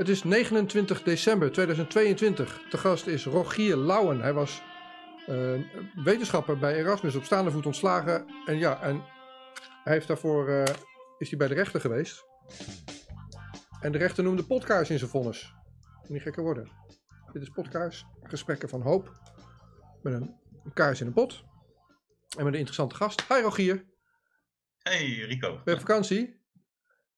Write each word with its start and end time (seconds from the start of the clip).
Het 0.00 0.08
is 0.08 0.24
29 0.24 1.02
december 1.02 1.52
2022. 1.52 2.62
Te 2.70 2.78
gast 2.78 3.06
is 3.06 3.24
Rogier 3.24 3.76
Lauwen. 3.76 4.20
Hij 4.20 4.32
was 4.32 4.62
uh, 5.28 5.60
wetenschapper 6.04 6.58
bij 6.58 6.74
Erasmus 6.74 7.14
op 7.14 7.24
staande 7.24 7.50
voet 7.50 7.66
ontslagen. 7.66 8.26
En 8.46 8.58
ja, 8.58 8.82
en 8.82 9.04
hij 9.84 9.92
heeft 9.92 10.06
daarvoor 10.06 10.48
uh, 10.48 10.64
is 11.18 11.28
hij 11.28 11.38
bij 11.38 11.48
de 11.48 11.54
rechter 11.54 11.80
geweest. 11.80 12.24
En 13.80 13.92
de 13.92 13.98
rechter 13.98 14.24
noemde 14.24 14.44
podcast 14.44 14.90
in 14.90 14.98
zijn 14.98 15.10
vonnis. 15.10 15.54
Niet 16.08 16.22
gekker 16.22 16.42
worden. 16.42 16.70
Dit 17.32 17.42
is 17.42 17.50
podcast, 17.50 18.04
gesprekken 18.22 18.68
van 18.68 18.82
hoop. 18.82 19.20
Met 20.02 20.12
een, 20.12 20.34
een 20.64 20.72
kaars 20.72 21.00
in 21.00 21.06
een 21.06 21.12
pot. 21.12 21.44
En 22.36 22.44
met 22.44 22.52
een 22.52 22.58
interessante 22.58 22.94
gast. 22.94 23.24
Hi 23.28 23.40
Rogier. 23.40 23.84
Hey 24.78 25.06
Rico. 25.06 25.50
Ben 25.50 25.62
je 25.64 25.72
op 25.72 25.86
vakantie? 25.86 26.39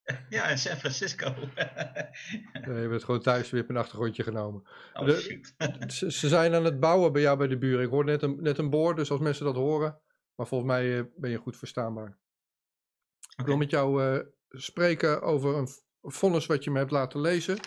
Ja, 0.29 0.49
in 0.49 0.59
San 0.59 0.77
Francisco. 0.77 1.35
nee, 2.67 2.81
je 2.81 2.89
bent 2.89 3.05
gewoon 3.05 3.23
thuis 3.23 3.51
weer 3.51 3.65
een 3.69 3.77
achtergrondje 3.77 4.23
genomen. 4.23 4.63
Oh, 4.93 5.09
shoot. 5.09 5.55
ze, 5.93 6.13
ze, 6.13 6.29
zijn 6.29 6.55
aan 6.55 6.65
het 6.65 6.81
bouwen 6.81 7.13
bij 7.13 7.23
jou 7.23 7.39
bij 7.39 7.47
de 7.47 7.59
buren. 7.59 7.85
Ik 7.85 7.91
hoor 7.91 8.05
net 8.05 8.23
een, 8.23 8.43
net 8.43 8.59
een 8.59 8.71
boor, 8.71 8.95
dus 8.95 9.11
als 9.11 9.21
mensen 9.21 9.45
dat 9.45 9.55
horen. 9.55 10.01
Maar 10.35 10.47
volgens 10.47 10.71
mij 10.71 10.99
eh, 10.99 11.05
ben 11.17 11.31
je 11.31 11.39
goed 11.39 11.57
verstaanbaar. 11.57 12.05
Okay. 12.05 13.37
Ik 13.37 13.47
wil 13.47 13.57
met 13.57 13.71
jou 13.71 14.03
uh, 14.05 14.21
spreken 14.49 15.23
over 15.23 15.57
een 15.57 15.69
vonnis 16.03 16.47
wat 16.47 16.65
je 16.65 16.71
me 16.71 16.79
hebt 16.79 16.91
laten 16.91 17.21
lezen. 17.21 17.59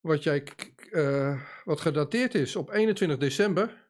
Wat, 0.00 0.22
jij, 0.22 0.48
uh, 0.90 1.40
wat 1.64 1.80
gedateerd 1.80 2.34
is 2.34 2.56
op 2.56 2.70
21 2.70 3.18
december. 3.18 3.82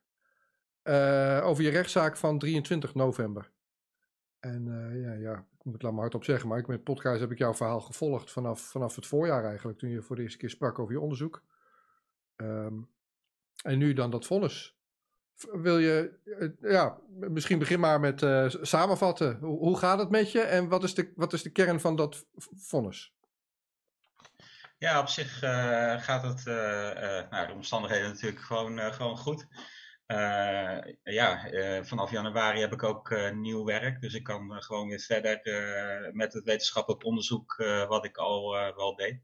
over 1.42 1.62
je 1.62 1.70
rechtszaak 1.70 2.16
van 2.16 2.38
23 2.38 2.94
november. 2.94 3.52
En 4.44 4.92
ja, 5.00 5.12
ja, 5.12 5.46
ik 5.58 5.64
moet 5.64 5.82
het 5.82 5.82
maar 5.82 6.00
hardop 6.00 6.24
zeggen, 6.24 6.48
maar 6.48 6.58
ik, 6.58 6.66
met 6.66 6.84
podcast 6.84 7.20
heb 7.20 7.30
ik 7.30 7.38
jouw 7.38 7.54
verhaal 7.54 7.80
gevolgd 7.80 8.30
vanaf, 8.30 8.60
vanaf 8.60 8.96
het 8.96 9.06
voorjaar 9.06 9.44
eigenlijk, 9.44 9.78
toen 9.78 9.90
je 9.90 10.02
voor 10.02 10.16
de 10.16 10.22
eerste 10.22 10.38
keer 10.38 10.50
sprak 10.50 10.78
over 10.78 10.92
je 10.92 11.00
onderzoek. 11.00 11.42
Um, 12.36 12.88
en 13.62 13.78
nu 13.78 13.92
dan 13.92 14.10
dat 14.10 14.26
vonnis. 14.26 14.76
Wil 15.52 15.78
je, 15.78 16.18
uh, 16.24 16.70
ja, 16.70 16.98
misschien 17.08 17.58
begin 17.58 17.80
maar 17.80 18.00
met 18.00 18.22
uh, 18.22 18.48
samenvatten. 18.48 19.38
Hoe, 19.40 19.78
gaat 19.78 19.98
het 19.98 20.10
met 20.10 20.32
je 20.32 20.40
en 20.40 20.68
wat 20.68 20.82
is 20.82 20.94
de, 20.94 21.12
wat 21.16 21.32
is 21.32 21.42
de 21.42 21.50
kern 21.50 21.80
van 21.80 21.96
dat 21.96 22.26
vonnis? 22.56 23.12
Ja, 24.78 25.00
op 25.00 25.08
zich 25.08 25.38
gaat 26.04 26.22
het, 26.22 26.44
nou, 27.30 27.46
de 27.46 27.52
omstandigheden 27.52 28.08
natuurlijk 28.08 28.40
gewoon, 28.40 28.78
gewoon 28.78 29.16
goed. 29.16 29.46
Uh, 30.06 30.78
ja, 31.02 31.52
uh, 31.52 31.84
vanaf 31.84 32.10
januari 32.10 32.60
heb 32.60 32.72
ik 32.72 32.82
ook 32.82 33.10
uh, 33.10 33.30
nieuw 33.30 33.64
werk, 33.64 34.00
dus 34.00 34.14
ik 34.14 34.22
kan 34.22 34.62
gewoon 34.62 34.88
weer 34.88 35.00
verder 35.00 35.40
met 36.12 36.32
het 36.32 36.44
wetenschappelijk 36.44 37.04
onderzoek 37.04 37.56
wat 37.88 38.04
ik 38.04 38.16
al 38.16 38.50
wel 38.50 38.94
deed. 38.96 39.20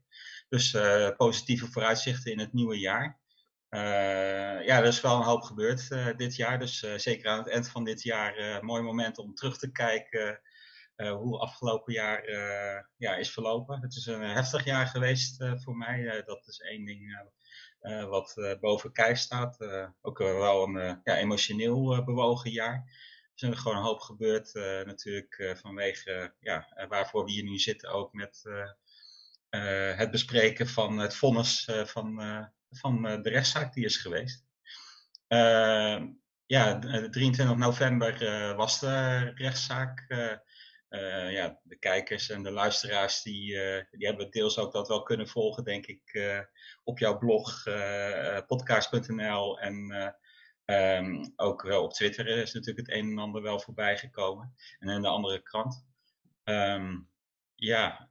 Dus 0.49 0.77
positieve 1.17 1.67
vooruitzichten 1.67 2.31
in 2.31 2.39
het 2.39 2.53
nieuwe 2.53 2.79
jaar. 2.79 3.19
ja, 4.65 4.77
er 4.79 4.85
is 4.85 5.01
wel 5.01 5.15
een 5.15 5.23
hoop 5.23 5.41
gebeurd 5.41 5.89
dit 6.17 6.35
jaar, 6.35 6.59
dus 6.59 6.79
zeker 6.95 7.29
aan 7.29 7.37
het 7.37 7.49
eind 7.49 7.69
van 7.69 7.83
dit 7.83 8.03
jaar 8.03 8.65
mooi 8.65 8.81
moment 8.81 9.17
om 9.17 9.35
terug 9.35 9.57
te 9.57 9.71
kijken 9.71 10.41
hoe 10.95 11.39
afgelopen 11.39 11.93
jaar 11.93 12.29
ja, 12.97 13.15
is 13.15 13.31
verlopen. 13.31 13.81
Het 13.81 13.95
is 13.95 14.05
een 14.05 14.21
heftig 14.21 14.65
jaar 14.65 14.87
geweest 14.87 15.45
voor 15.55 15.77
mij, 15.77 16.23
dat 16.25 16.47
is 16.47 16.59
één 16.59 16.85
ding 16.85 17.31
uh, 17.81 18.05
wat 18.05 18.33
uh, 18.37 18.59
boven 18.59 18.91
kijf 18.91 19.17
staat. 19.17 19.61
Uh, 19.61 19.87
ook 20.01 20.17
wel 20.17 20.67
een 20.67 20.99
ja, 21.03 21.15
emotioneel 21.17 22.03
bewogen 22.03 22.51
jaar. 22.51 23.09
Er 23.35 23.51
is 23.51 23.59
gewoon 23.59 23.77
een 23.77 23.83
hoop 23.83 23.99
gebeurd 23.99 24.53
natuurlijk 24.85 25.57
vanwege 25.61 26.33
ja, 26.39 26.85
waarvoor 26.89 27.25
we 27.25 27.31
hier 27.31 27.43
nu 27.43 27.57
zitten 27.57 27.89
ook 27.89 28.13
met 28.13 28.43
het 29.97 30.11
bespreken 30.11 30.67
van 30.67 30.97
het 30.97 31.15
vonnis 31.15 31.69
van, 31.83 32.21
van 32.69 33.01
de 33.01 33.29
rechtszaak 33.29 33.73
die 33.73 33.85
is 33.85 33.97
geweest. 33.97 34.45
ja, 36.45 36.79
23 37.09 37.55
november 37.55 38.55
was 38.55 38.79
de 38.79 39.19
rechtszaak. 39.35 40.05
Uh, 40.91 41.31
ja, 41.31 41.59
de 41.63 41.75
kijkers 41.75 42.29
en 42.29 42.43
de 42.43 42.51
luisteraars 42.51 43.21
die, 43.21 43.53
uh, 43.53 43.83
die 43.91 44.07
hebben 44.07 44.31
deels 44.31 44.57
ook 44.57 44.71
dat 44.71 44.87
wel 44.87 45.03
kunnen 45.03 45.27
volgen, 45.27 45.63
denk 45.63 45.85
ik, 45.85 46.13
uh, 46.13 46.39
op 46.83 46.99
jouw 46.99 47.17
blog 47.17 47.63
podcast.nl 48.47 49.59
en 49.59 49.93
um, 50.65 51.33
ook 51.35 51.61
wel 51.61 51.83
op 51.83 51.93
Twitter 51.93 52.27
is 52.27 52.53
natuurlijk 52.53 52.87
het 52.87 52.97
een 52.97 53.11
en 53.11 53.17
ander 53.17 53.41
wel 53.41 53.59
voorbij 53.59 53.97
gekomen 53.97 54.55
en 54.79 54.89
in 54.89 55.01
de 55.01 55.07
andere 55.07 55.41
krant. 55.41 55.85
Um, 56.43 57.09
ja, 57.55 58.09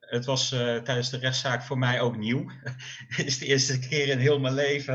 het 0.00 0.24
was 0.24 0.48
tijdens 0.48 1.10
de 1.10 1.18
rechtszaak 1.18 1.62
voor 1.62 1.78
mij 1.78 2.00
ook 2.00 2.16
nieuw. 2.16 2.50
Het 3.16 3.26
is 3.26 3.38
de 3.38 3.46
eerste 3.46 3.78
keer 3.78 4.08
in 4.08 4.18
heel 4.18 4.38
mijn 4.38 4.54
leven, 4.54 4.94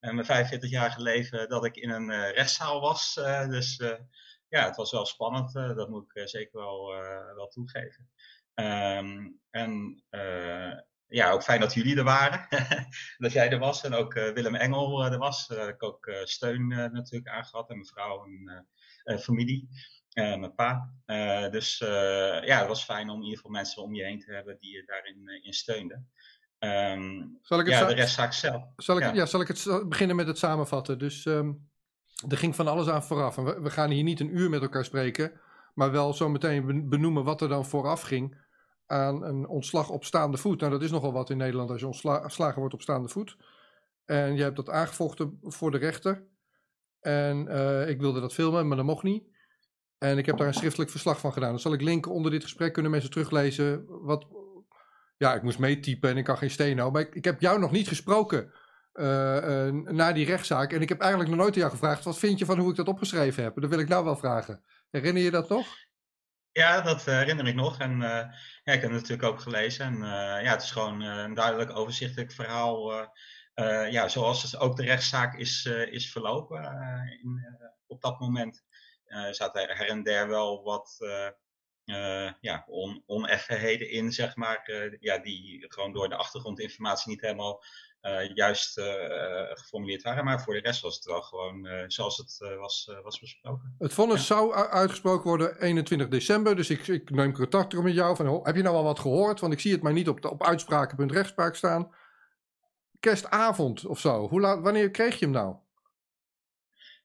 mijn 0.00 0.46
45-jarige 0.46 1.02
leven, 1.02 1.48
dat 1.48 1.64
ik 1.64 1.76
in 1.76 1.90
een 1.90 2.30
rechtszaal 2.30 2.80
was. 2.80 3.14
dus 3.48 3.80
ja, 4.48 4.64
het 4.64 4.76
was 4.76 4.90
wel 4.90 5.06
spannend. 5.06 5.54
Uh, 5.54 5.76
dat 5.76 5.88
moet 5.88 6.04
ik 6.04 6.14
uh, 6.14 6.26
zeker 6.26 6.58
wel, 6.58 6.94
uh, 6.94 7.34
wel 7.34 7.48
toegeven. 7.48 8.10
Um, 8.54 9.40
en 9.50 10.02
ja, 11.06 11.30
ook 11.30 11.42
fijn 11.42 11.60
dat 11.60 11.74
jullie 11.74 11.96
er 11.96 12.04
waren. 12.04 12.46
dat 13.18 13.32
jij 13.32 13.50
er 13.50 13.58
was 13.58 13.84
en 13.84 13.94
ook 13.94 14.14
Willem 14.14 14.54
Engel 14.54 15.04
er 15.04 15.18
was. 15.18 15.46
Daar 15.46 15.66
heb 15.66 15.74
ik 15.74 15.82
ook 15.82 16.10
steun 16.22 16.68
natuurlijk 16.68 17.28
aan 17.28 17.44
gehad. 17.44 17.68
En 17.68 17.74
mijn 17.74 17.88
vrouw 17.88 18.24
en 19.04 19.18
familie. 19.18 19.68
mijn 20.14 20.54
pa. 20.54 20.92
dus 21.50 21.78
ja, 22.44 22.58
het 22.58 22.68
was 22.68 22.84
fijn 22.84 23.08
om 23.08 23.16
in 23.16 23.22
ieder 23.22 23.36
geval 23.36 23.50
mensen 23.50 23.82
om 23.82 23.94
je 23.94 24.04
heen 24.04 24.20
te 24.20 24.32
hebben 24.32 24.58
die 24.58 24.72
je 24.72 24.82
daarin 24.86 25.42
in 25.42 25.52
steunden. 25.52 26.10
Um, 26.58 27.38
zal 27.42 27.60
ik 27.60 27.66
het 27.66 27.74
ja, 27.74 27.86
de 27.86 27.94
rechtszaak 27.94 28.32
zelf. 28.32 28.64
Zal 28.76 28.96
ik, 28.96 29.02
ja. 29.02 29.12
ja. 29.12 29.26
zal 29.26 29.40
ik 29.40 29.48
het 29.48 29.88
beginnen 29.88 30.16
met 30.16 30.26
het 30.26 30.38
samenvatten? 30.38 30.98
Dus 30.98 31.24
um, 31.24 31.67
er 32.28 32.38
ging 32.38 32.54
van 32.54 32.68
alles 32.68 32.88
aan 32.88 33.02
vooraf. 33.02 33.36
En 33.36 33.62
we, 33.62 33.70
gaan 33.70 33.90
hier 33.90 34.02
niet 34.02 34.20
een 34.20 34.36
uur 34.36 34.50
met 34.50 34.62
elkaar 34.62 34.84
spreken, 34.84 35.32
maar 35.74 35.90
wel 35.90 36.14
zo 36.14 36.28
meteen 36.28 36.88
benoemen 36.88 37.24
wat 37.24 37.40
er 37.40 37.48
dan 37.48 37.64
vooraf 37.64 38.00
ging 38.00 38.46
aan 38.86 39.24
een 39.24 39.46
ontslag 39.46 39.90
op 39.90 40.04
staande 40.04 40.36
voet. 40.36 40.60
Nou, 40.60 40.72
dat 40.72 40.82
is 40.82 40.90
nogal 40.90 41.12
wat 41.12 41.30
in 41.30 41.36
Nederland 41.36 41.70
als 41.70 41.80
je 41.80 41.86
ontslagen 41.86 42.58
wordt 42.58 42.74
op 42.74 42.82
staande 42.82 43.08
voet. 43.08 43.36
En 44.04 44.36
je 44.36 44.42
hebt 44.42 44.56
dat 44.56 44.70
aangevochten 44.70 45.38
voor 45.42 45.70
de 45.70 45.78
rechter. 45.78 46.26
En 47.00 47.46
uh, 47.48 47.88
ik 47.88 48.00
wilde 48.00 48.20
dat 48.20 48.34
filmen, 48.34 48.68
maar 48.68 48.76
dat 48.76 48.86
mocht 48.86 49.02
niet. 49.02 49.24
En 49.98 50.18
ik 50.18 50.26
heb 50.26 50.36
daar 50.36 50.46
een 50.46 50.54
schriftelijk 50.54 50.90
verslag 50.90 51.20
van 51.20 51.32
gedaan. 51.32 51.50
Dan 51.50 51.60
zal 51.60 51.72
ik 51.72 51.80
linken 51.80 52.12
onder 52.12 52.30
dit 52.30 52.42
gesprek, 52.42 52.72
kunnen 52.72 52.90
mensen 52.90 53.10
teruglezen. 53.10 53.84
Wat, 53.86 54.26
ja, 55.16 55.34
ik 55.34 55.42
moest 55.42 55.58
meetypen 55.58 56.10
en 56.10 56.16
ik 56.16 56.24
kan 56.24 56.38
geen 56.38 56.50
steno. 56.50 56.90
Maar 56.90 57.06
ik 57.10 57.24
heb 57.24 57.40
jou 57.40 57.58
nog 57.58 57.70
niet 57.70 57.88
gesproken 57.88 58.52
uh, 58.98 59.66
uh, 59.66 59.72
na 59.72 60.12
die 60.12 60.26
rechtszaak. 60.26 60.72
En 60.72 60.82
ik 60.82 60.88
heb 60.88 61.00
eigenlijk 61.00 61.30
nog 61.30 61.40
nooit 61.40 61.54
aan 61.54 61.60
jou 61.60 61.70
gevraagd: 61.70 62.04
wat 62.04 62.18
vind 62.18 62.38
je 62.38 62.44
van 62.44 62.58
hoe 62.58 62.70
ik 62.70 62.76
dat 62.76 62.88
opgeschreven 62.88 63.42
heb? 63.42 63.60
Dat 63.60 63.70
wil 63.70 63.78
ik 63.78 63.88
nou 63.88 64.04
wel 64.04 64.16
vragen. 64.16 64.64
Herinner 64.90 65.22
je 65.22 65.30
dat 65.30 65.48
nog? 65.48 65.66
Ja, 66.52 66.80
dat 66.80 67.04
herinner 67.04 67.46
ik 67.46 67.54
nog. 67.54 67.78
En 67.78 67.98
ja, 68.00 68.72
ik 68.72 68.80
heb 68.80 68.82
het 68.82 68.90
natuurlijk 68.90 69.28
ook 69.28 69.40
gelezen. 69.40 69.86
En 69.86 69.96
ja, 70.42 70.50
het 70.50 70.62
is 70.62 70.70
gewoon 70.70 71.00
een 71.00 71.34
duidelijk 71.34 71.76
overzichtelijk 71.76 72.32
verhaal. 72.32 72.92
ja, 73.90 74.08
zoals 74.08 74.58
ook 74.58 74.76
de 74.76 74.84
rechtszaak 74.84 75.34
is, 75.34 75.64
is 75.90 76.12
verlopen. 76.12 76.62
In, 77.22 77.58
op 77.86 78.00
dat 78.00 78.20
moment 78.20 78.64
zaten 79.30 79.68
er 79.68 79.76
her 79.76 79.88
en 79.88 80.02
der 80.02 80.28
wel 80.28 80.62
wat 80.62 80.96
ja, 82.40 82.64
on, 82.66 83.02
oneffenheden 83.06 83.90
in, 83.90 84.12
zeg 84.12 84.36
maar. 84.36 84.70
ja, 85.00 85.18
die 85.18 85.64
gewoon 85.68 85.92
door 85.92 86.08
de 86.08 86.16
achtergrondinformatie 86.16 87.10
niet 87.10 87.20
helemaal 87.20 87.62
uh, 88.02 88.34
juist 88.34 88.78
uh, 88.78 88.84
geformuleerd 89.48 90.02
waren. 90.02 90.24
Maar 90.24 90.42
voor 90.42 90.54
de 90.54 90.60
rest 90.60 90.80
was 90.80 90.94
het 90.94 91.04
wel 91.04 91.22
gewoon 91.22 91.66
uh, 91.66 91.84
zoals 91.86 92.16
het 92.16 92.56
was, 92.58 92.90
was 93.02 93.18
besproken. 93.20 93.74
Het 93.78 93.92
vonnis 93.92 94.18
ja. 94.18 94.24
zou 94.24 94.54
uitgesproken 94.54 95.28
worden 95.28 95.60
21 95.60 96.08
december. 96.08 96.56
Dus 96.56 96.70
ik, 96.70 96.86
ik 96.86 97.10
neem 97.10 97.32
contact 97.32 97.82
met 97.82 97.94
jou. 97.94 98.16
Van, 98.16 98.40
heb 98.42 98.56
je 98.56 98.62
nou 98.62 98.76
al 98.76 98.84
wat 98.84 98.98
gehoord? 98.98 99.40
Want 99.40 99.52
ik 99.52 99.60
zie 99.60 99.72
het 99.72 99.82
maar 99.82 99.92
niet 99.92 100.08
op, 100.08 100.24
op 100.24 100.44
uitspraken.rechtspraak 100.44 101.54
staan. 101.54 101.94
Kerstavond 103.00 103.86
of 103.86 103.98
zo. 103.98 104.28
Hoe 104.28 104.40
laat, 104.40 104.60
wanneer 104.60 104.90
kreeg 104.90 105.18
je 105.18 105.24
hem 105.24 105.34
nou? 105.34 105.56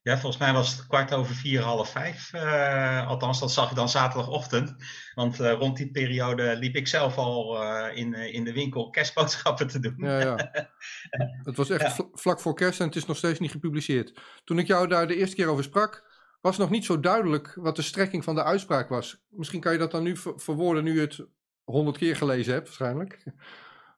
Ja, 0.04 0.18
volgens 0.18 0.42
mij 0.42 0.54
was 0.54 0.72
het 0.72 0.88
kwart 0.88 1.14
over 1.14 1.36
vier, 1.36 1.62
half 1.62 1.90
vijf. 1.90 2.34
Uh, 2.34 3.08
althans, 3.08 3.40
dat 3.40 3.52
zag 3.52 3.70
ik 3.70 3.76
dan 3.76 3.90
zaterdagochtend. 3.90 4.76
Want 5.16 5.40
uh, 5.40 5.52
rond 5.52 5.78
die 5.78 5.92
periode 5.92 6.56
liep 6.56 6.76
ik 6.76 6.88
zelf 6.88 7.18
al 7.18 7.64
uh, 7.64 7.98
in, 7.98 8.14
in 8.14 8.44
de 8.44 8.54
winkel 8.54 8.90
kerstboodschappen 8.90 9.68
te 9.68 9.80
doen. 9.80 9.96
Ja, 9.98 10.20
ja. 10.20 10.52
het 11.50 11.56
was 11.56 11.70
echt 11.70 11.98
ja. 11.98 12.08
vlak 12.14 12.40
voor 12.40 12.56
kerst 12.56 12.80
en 12.80 12.86
het 12.86 12.96
is 12.96 13.06
nog 13.06 13.18
steeds 13.18 13.40
niet 13.40 13.52
gepubliceerd. 13.52 14.20
Toen 14.44 14.60
ik 14.60 14.68
jou 14.68 14.88
daar 14.88 15.08
de 15.08 15.16
eerste 15.16 15.36
keer 15.36 15.48
over 15.48 15.64
sprak, 15.64 16.04
was 16.42 16.58
nog 16.58 16.70
niet 16.70 16.86
zo 16.86 17.00
duidelijk 17.00 17.54
wat 17.56 17.76
de 17.76 17.82
strekking 17.82 18.24
van 18.24 18.36
de 18.36 18.44
uitspraak 18.44 18.90
was. 18.90 19.24
Misschien 19.30 19.62
kan 19.62 19.72
je 19.72 19.78
dat 19.78 19.92
dan 19.92 20.04
nu 20.04 20.18
ver 20.18 20.34
verwoorden, 20.40 20.84
nu 20.84 20.94
je 20.94 21.02
het 21.02 21.26
honderd 21.64 21.98
keer 21.98 22.16
gelezen 22.16 22.54
hebt, 22.54 22.66
waarschijnlijk. 22.66 23.24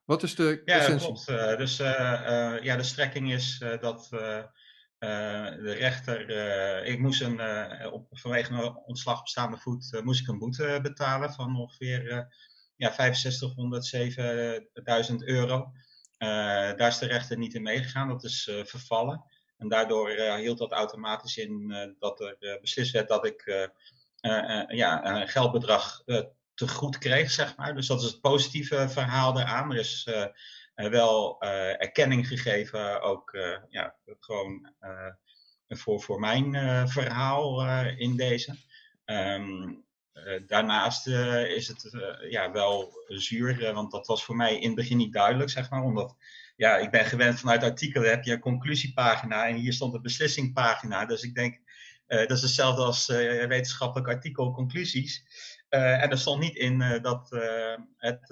Wat 0.05 0.23
is 0.23 0.35
de 0.35 0.61
ja, 0.65 0.77
essentie? 0.77 1.05
Klopt. 1.05 1.57
dus 1.57 1.77
ja, 1.77 2.75
de 2.75 2.83
strekking 2.83 3.31
is 3.31 3.63
dat... 3.79 4.09
Uh, 5.05 5.63
de 5.63 5.71
rechter, 5.71 6.29
uh, 6.29 6.91
ik 6.91 6.99
moest 6.99 7.21
een, 7.21 7.39
uh, 7.39 7.93
op, 7.93 8.07
vanwege 8.11 8.53
een 8.53 8.75
ontslag 8.75 9.19
op 9.19 9.27
staande 9.27 9.57
voet, 9.57 10.01
moest 10.03 10.21
ik 10.21 10.27
een 10.27 10.39
boete 10.39 10.79
betalen 10.81 11.33
van 11.33 11.59
ongeveer 11.59 12.27
ja, 12.75 12.91
6500, 12.91 13.85
7000 13.85 15.23
euro. 15.23 15.71
daar 16.17 16.87
is 16.87 16.97
de 16.97 17.05
rechter 17.05 17.37
niet 17.37 17.53
in 17.53 17.61
meegegaan, 17.61 18.07
dat 18.07 18.23
is 18.23 18.51
vervallen. 18.63 19.23
En 19.57 19.69
daardoor 19.69 20.09
hield 20.37 20.57
dat 20.57 20.71
automatisch 20.71 21.37
in 21.37 21.95
dat 21.99 22.19
er 22.21 22.57
beslist 22.61 22.91
werd 22.91 23.07
dat 23.07 23.25
ik 23.25 23.69
ja, 24.67 25.05
een 25.05 25.27
geldbedrag 25.27 26.03
te 26.53 26.67
goed 26.67 26.97
kreeg, 26.97 27.31
zeg 27.31 27.55
maar. 27.55 27.75
Dus 27.75 27.87
dat 27.87 28.01
is 28.01 28.07
het 28.07 28.21
positieve 28.21 28.89
verhaal 28.89 29.39
eraan. 29.39 29.71
Er 29.71 29.79
is 29.79 30.09
wel 30.75 31.42
erkenning 31.77 32.27
gegeven, 32.27 33.01
ook 33.01 33.38
ja, 33.69 33.95
gewoon 34.19 34.74
voor, 35.68 36.01
voor 36.01 36.19
mijn 36.19 36.54
verhaal 36.89 37.66
in 37.98 38.16
deze. 38.16 38.56
Uh, 39.06 40.42
daarnaast 40.48 41.07
is 41.48 41.68
het 41.68 41.89
ja, 42.30 42.51
wel 42.51 42.94
zuur, 43.07 43.74
want 43.74 43.92
dat 43.92 44.07
was 44.07 44.24
voor 44.24 44.36
mij 44.36 44.60
in 44.60 44.66
het 44.66 44.75
begin 44.75 44.98
niet 44.98 45.13
duidelijk, 45.13 45.50
zeg 45.50 45.69
maar. 45.69 45.83
Omdat 45.83 46.16
ja, 46.56 46.77
ik 46.77 46.92
ben 46.92 47.06
gewend 47.06 47.39
vanuit 47.39 47.63
artikelen 47.63 48.10
heb 48.10 48.24
je 48.24 48.31
een 48.31 48.39
conclusiepagina 48.39 49.48
en 49.48 49.56
hier 49.56 49.74
stond 49.74 49.94
een 49.94 50.01
beslissingpagina. 50.01 51.06
Dus 51.06 51.24
ik 51.24 51.36
denk, 51.36 51.60
dat 52.07 52.31
is 52.31 52.42
hetzelfde 52.42 52.81
als 52.83 53.07
wetenschappelijk 53.48 54.10
artikel 54.10 54.51
conclusies. 54.51 55.25
En 55.75 56.10
er 56.10 56.18
stond 56.18 56.39
niet 56.39 56.56
in 56.56 57.00
dat 57.01 57.30
het, 57.98 58.30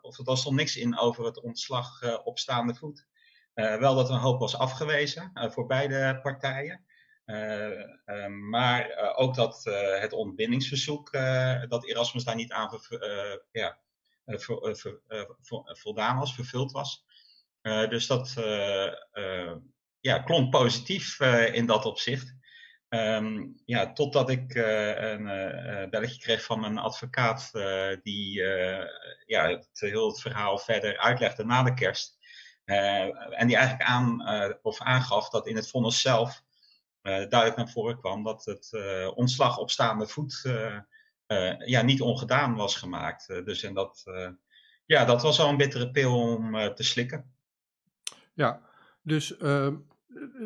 of 0.00 0.28
er 0.28 0.36
stond 0.36 0.56
niks 0.56 0.76
in 0.76 0.98
over 0.98 1.24
het 1.24 1.40
ontslag 1.40 2.18
op 2.24 2.38
staande 2.38 2.74
voet. 2.74 3.06
wel 3.54 3.94
dat 3.94 4.10
een 4.10 4.18
hoop 4.18 4.40
was 4.40 4.56
afgewezen 4.56 5.32
voor 5.52 5.66
beide 5.66 6.18
partijen. 6.22 6.84
Eh, 7.30 7.80
eh, 8.04 8.26
maar 8.26 8.90
eh, 8.90 9.12
ook 9.20 9.34
dat 9.34 9.64
het 10.00 10.12
ontbindingsverzoek, 10.12 11.12
dat 11.68 11.86
Erasmus 11.86 12.24
daar 12.24 12.34
niet 12.34 12.52
aan 12.52 12.80
ja, 13.50 13.78
voldaan 15.64 16.18
was, 16.18 16.34
vervuld 16.34 16.72
was. 16.72 17.04
dus 17.62 18.06
dat 18.06 18.34
ja, 20.00 20.18
klonk 20.18 20.50
positief 20.50 21.20
in 21.52 21.66
dat 21.66 21.84
opzicht. 21.84 22.34
Um, 22.94 23.60
ja, 23.64 23.92
totdat 23.92 24.30
ik 24.30 24.54
uh, 24.54 25.02
een 25.02 25.20
uh, 25.20 25.88
belletje 25.88 26.20
kreeg 26.20 26.44
van 26.44 26.60
mijn 26.60 26.78
advocaat, 26.78 27.50
uh, 27.52 27.96
die 28.02 28.42
ja, 29.26 29.48
het, 29.48 29.68
heel 29.72 30.08
het 30.08 30.20
verhaal 30.20 30.58
verder 30.58 30.98
uitlegde 30.98 31.44
na 31.44 31.62
de 31.62 31.74
kerst. 31.74 32.18
en 32.64 33.46
die 33.46 33.56
eigenlijk 33.56 33.88
aan, 33.88 34.22
of 34.62 34.80
aangaf 34.80 35.28
dat 35.28 35.46
in 35.46 35.56
het 35.56 35.70
vonnis 35.70 36.00
zelf 36.00 36.42
duidelijk 37.02 37.56
naar 37.56 37.68
voren 37.68 37.98
kwam 37.98 38.24
dat 38.24 38.44
het 38.44 38.70
ontslag 39.14 39.58
op 39.58 39.70
staande 39.70 40.06
voet 40.06 40.42
ja, 41.64 41.82
niet 41.82 42.00
ongedaan 42.00 42.54
was 42.54 42.76
gemaakt. 42.76 43.26
dus 43.26 43.62
en 43.62 43.74
dat, 43.74 44.04
ja, 44.86 45.04
dat 45.04 45.22
was 45.22 45.40
al 45.40 45.48
een 45.48 45.56
bittere 45.56 45.90
pil 45.90 46.20
om 46.20 46.74
te 46.74 46.82
slikken. 46.82 47.34
Ja, 48.34 48.62
dus 49.02 49.36
ehm, 49.36 49.76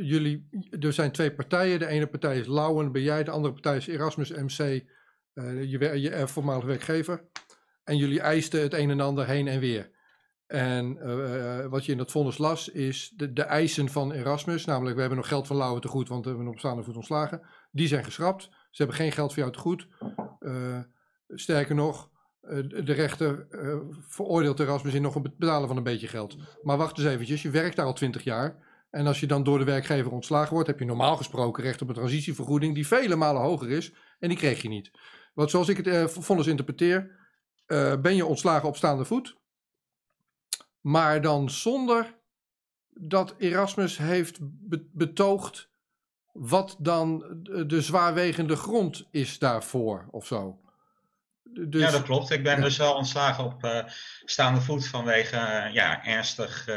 jullie, 0.01 0.49
er 0.81 0.93
zijn 0.93 1.13
twee 1.13 1.33
partijen. 1.33 1.79
De 1.79 1.87
ene 1.87 2.07
partij 2.07 2.39
is 2.39 2.47
Lauwen, 2.47 2.93
ben 2.93 3.03
jij. 3.03 3.25
De 3.25 3.31
andere 3.31 3.53
partij 3.53 3.77
is 3.77 3.87
Erasmus 3.87 4.31
MC, 4.31 4.85
je, 5.35 6.01
je 6.01 6.29
voormalige 6.29 6.67
werkgever. 6.67 7.25
En 7.85 7.97
jullie 7.97 8.21
eisten 8.21 8.63
het 8.63 8.75
een 8.75 8.91
en 8.91 9.01
ander 9.01 9.27
heen 9.27 9.49
en 9.49 9.61
weer. 9.61 9.93
En 10.47 10.99
uh, 11.03 11.67
wat 11.67 11.85
je 11.85 11.93
in 11.93 11.99
dat 11.99 12.11
vonnis 12.11 12.39
las, 12.39 12.69
is 12.69 13.13
de, 13.17 13.33
de, 13.33 13.43
eisen 13.43 13.89
van 13.89 14.13
Erasmus, 14.13 14.65
namelijk 14.65 14.95
we 14.95 15.01
hebben 15.01 15.19
nog 15.19 15.29
geld 15.29 15.47
van 15.47 15.57
Lauwe 15.57 15.81
te 15.81 15.89
goed, 15.89 16.09
want 16.09 16.25
we 16.25 16.31
hebben 16.31 16.49
op 16.49 16.59
staande 16.59 16.83
voet 16.83 16.97
ontslagen, 16.97 17.41
die 17.71 17.89
zijn 17.89 18.05
geschrapt. 18.05 18.43
Ze 18.43 18.83
hebben 18.83 18.97
geen 18.97 19.13
geld 19.13 19.33
voor 19.33 19.43
jou 19.43 19.53
te 19.53 19.59
goed. 19.59 19.89
Sterker 21.29 21.75
nog, 21.75 22.11
de 22.41 22.93
rechter 22.93 23.47
veroordeelt 24.09 24.61
Erasmus 24.61 24.95
in 24.95 25.03
nog 25.03 25.15
het 25.15 25.39
betalen 25.39 25.69
van 25.69 25.77
een 25.77 25.83
beetje 25.83 26.09
geld. 26.09 26.37
Maar 26.63 26.77
wacht 26.77 26.99
eens 26.99 27.07
eventjes, 27.07 27.43
je 27.43 27.51
werkt 27.51 27.77
daar 27.77 27.87
al 27.87 27.93
twintig 27.93 28.25
jaar. 28.25 28.74
En 28.95 29.07
als 29.07 29.21
je 29.21 29.27
dan 29.27 29.43
door 29.43 29.59
de 29.59 29.65
werkgever 29.65 30.13
ontslagen 30.13 30.53
wordt, 30.53 30.69
heb 30.69 30.79
je 30.79 30.85
normaal 30.85 31.17
gesproken 31.17 31.63
recht 31.63 31.83
op 31.83 31.89
een 31.89 31.95
transitievergoeding 31.95 32.75
die 32.75 32.87
vele 32.87 33.17
malen 33.17 33.43
hoger 33.43 33.71
is. 33.71 33.93
En 34.19 34.29
die 34.29 34.39
kreeg 34.39 34.63
je 34.63 34.69
niet. 34.69 34.91
Want 35.35 35.51
zoals 35.51 35.69
ik 35.69 35.85
het 35.85 36.11
vonnis 36.11 36.47
interpreteer, 36.47 37.11
ben 38.01 38.17
je 38.17 38.27
ontslagen 38.27 38.69
op 38.69 38.77
staande 38.77 39.05
voet 39.05 39.37
maar 40.85 41.21
dan 41.21 41.51
zonder 41.51 42.15
dat 42.91 43.35
Erasmus 43.39 43.99
heeft 43.99 44.39
betoogd 44.93 45.69
wat 46.33 46.77
dan 46.79 47.25
de 47.67 47.83
zwaarwegende 47.83 48.57
grond 48.57 49.09
is 49.11 49.39
daarvoor 49.39 50.07
of 50.11 50.27
zo. 50.27 50.61
Dus, 51.43 51.83
ja, 51.83 51.91
dat 51.91 52.03
klopt. 52.03 52.31
Ik 52.31 52.43
ben 52.43 52.61
dus 52.61 52.77
wel 52.77 52.95
ontslagen 52.95 53.45
op 53.45 53.65
uh, 53.65 53.85
staande 54.25 54.61
voet 54.61 54.87
vanwege 54.87 55.37
uh, 55.37 55.75
ja, 55.75 56.05
ernstig 56.05 56.69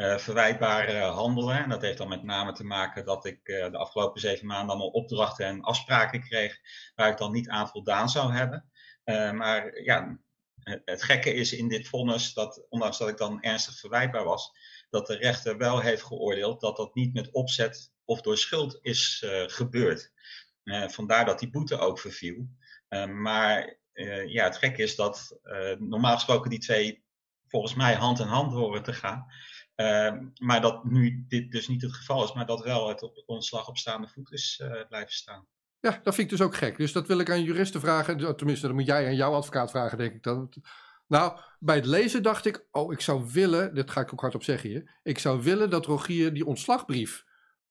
uh, 0.00 0.18
verwijtbare 0.18 1.00
handelen. 1.00 1.56
En 1.56 1.68
dat 1.68 1.82
heeft 1.82 1.98
dan 1.98 2.08
met 2.08 2.22
name 2.22 2.52
te 2.52 2.64
maken 2.64 3.04
dat 3.04 3.24
ik 3.24 3.44
de 3.44 3.76
afgelopen 3.76 4.20
zeven 4.20 4.46
maanden 4.46 4.68
allemaal 4.68 4.88
opdrachten 4.88 5.46
en 5.46 5.62
afspraken 5.62 6.20
kreeg 6.20 6.58
waar 6.94 7.10
ik 7.10 7.18
dan 7.18 7.32
niet 7.32 7.48
aan 7.48 7.68
voldaan 7.68 8.08
zou 8.08 8.32
hebben. 8.32 8.70
maar 9.36 9.82
ja, 9.82 10.18
het 10.84 11.02
gekke 11.02 11.34
is 11.34 11.52
in 11.52 11.68
dit 11.68 11.88
vonnis 11.88 12.32
dat, 12.32 12.66
ondanks 12.68 12.98
dat 12.98 13.08
ik 13.08 13.16
dan 13.16 13.42
ernstig 13.42 13.78
verwijtbaar 13.78 14.24
was, 14.24 14.52
dat 14.90 15.06
de 15.06 15.16
rechter 15.16 15.56
wel 15.56 15.80
heeft 15.80 16.02
geoordeeld 16.02 16.60
dat 16.60 16.76
dat 16.76 16.94
niet 16.94 17.14
met 17.14 17.30
opzet 17.30 17.92
of 18.04 18.20
door 18.20 18.38
schuld 18.38 18.78
is 18.82 19.24
gebeurd. 19.46 20.12
Vandaar 20.86 21.24
dat 21.24 21.38
die 21.38 21.50
boete 21.50 21.78
ook 21.78 21.98
verviel. 21.98 22.48
Maar 23.08 23.78
ja, 24.26 24.44
het 24.44 24.56
gekke 24.56 24.82
is 24.82 24.96
dat 24.96 25.38
normaal 25.78 26.14
gesproken 26.14 26.50
die 26.50 26.58
twee 26.58 27.04
volgens 27.50 27.74
mij 27.74 27.94
hand 27.94 28.18
in 28.18 28.26
hand 28.26 28.52
horen 28.52 28.82
te 28.82 28.92
gaan. 28.92 29.26
Maar 30.38 30.60
dat 30.60 30.84
nu 30.84 31.24
dit 31.28 31.52
dus 31.52 31.68
niet 31.68 31.82
het 31.82 31.92
geval 31.92 32.24
is, 32.24 32.32
maar 32.32 32.46
dat 32.46 32.64
wel 32.64 32.88
het 32.88 33.02
op 33.02 33.22
ontslag 33.26 33.68
op 33.68 33.76
staande 33.76 34.08
voet 34.08 34.32
is 34.32 34.62
blijven 34.88 35.12
staan. 35.12 35.46
Ja, 35.80 36.00
dat 36.02 36.14
vind 36.14 36.30
ik 36.30 36.38
dus 36.38 36.46
ook 36.46 36.54
gek. 36.54 36.76
Dus 36.76 36.92
dat 36.92 37.06
wil 37.06 37.18
ik 37.18 37.30
aan 37.30 37.42
juristen 37.42 37.80
vragen. 37.80 38.36
Tenminste, 38.36 38.66
dat 38.66 38.76
moet 38.76 38.86
jij 38.86 39.06
aan 39.06 39.14
jouw 39.14 39.32
advocaat 39.32 39.70
vragen, 39.70 39.98
denk 39.98 40.14
ik 40.14 40.22
dan. 40.22 40.52
Nou, 41.06 41.40
bij 41.58 41.76
het 41.76 41.86
lezen 41.86 42.22
dacht 42.22 42.46
ik, 42.46 42.66
oh, 42.70 42.92
ik 42.92 43.00
zou 43.00 43.30
willen, 43.32 43.74
dit 43.74 43.90
ga 43.90 44.00
ik 44.00 44.12
ook 44.12 44.20
hardop 44.20 44.42
zeggen 44.42 44.68
hier, 44.70 44.98
ik 45.02 45.18
zou 45.18 45.42
willen 45.42 45.70
dat 45.70 45.86
Rogier 45.86 46.34
die 46.34 46.46
ontslagbrief 46.46 47.24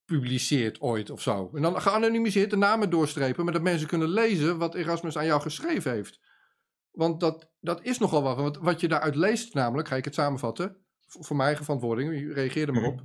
publiceert 0.05 0.81
ooit 0.81 1.09
of 1.09 1.21
zo. 1.21 1.49
En 1.53 1.61
dan 1.61 1.81
geanonimiseerd 1.81 2.49
de 2.49 2.55
namen 2.55 2.89
doorstrepen, 2.89 3.43
maar 3.43 3.53
dat 3.53 3.61
mensen 3.61 3.87
kunnen 3.87 4.09
lezen 4.09 4.57
wat 4.57 4.75
Erasmus 4.75 5.17
aan 5.17 5.25
jou 5.25 5.41
geschreven 5.41 5.91
heeft. 5.91 6.19
Want 6.91 7.19
dat, 7.19 7.51
dat 7.59 7.83
is 7.83 7.97
nogal 7.97 8.21
wat. 8.21 8.35
Want 8.35 8.57
wat 8.57 8.79
je 8.79 8.87
daaruit 8.87 9.15
leest, 9.15 9.53
namelijk, 9.53 9.87
ga 9.87 9.95
ik 9.95 10.05
het 10.05 10.13
samenvatten, 10.13 10.77
voor 11.09 11.35
mijn 11.35 11.47
eigen 11.47 11.65
verantwoording, 11.65 12.33
reageer 12.33 12.67
er 12.67 12.73
maar 12.73 12.83
op. 12.83 13.03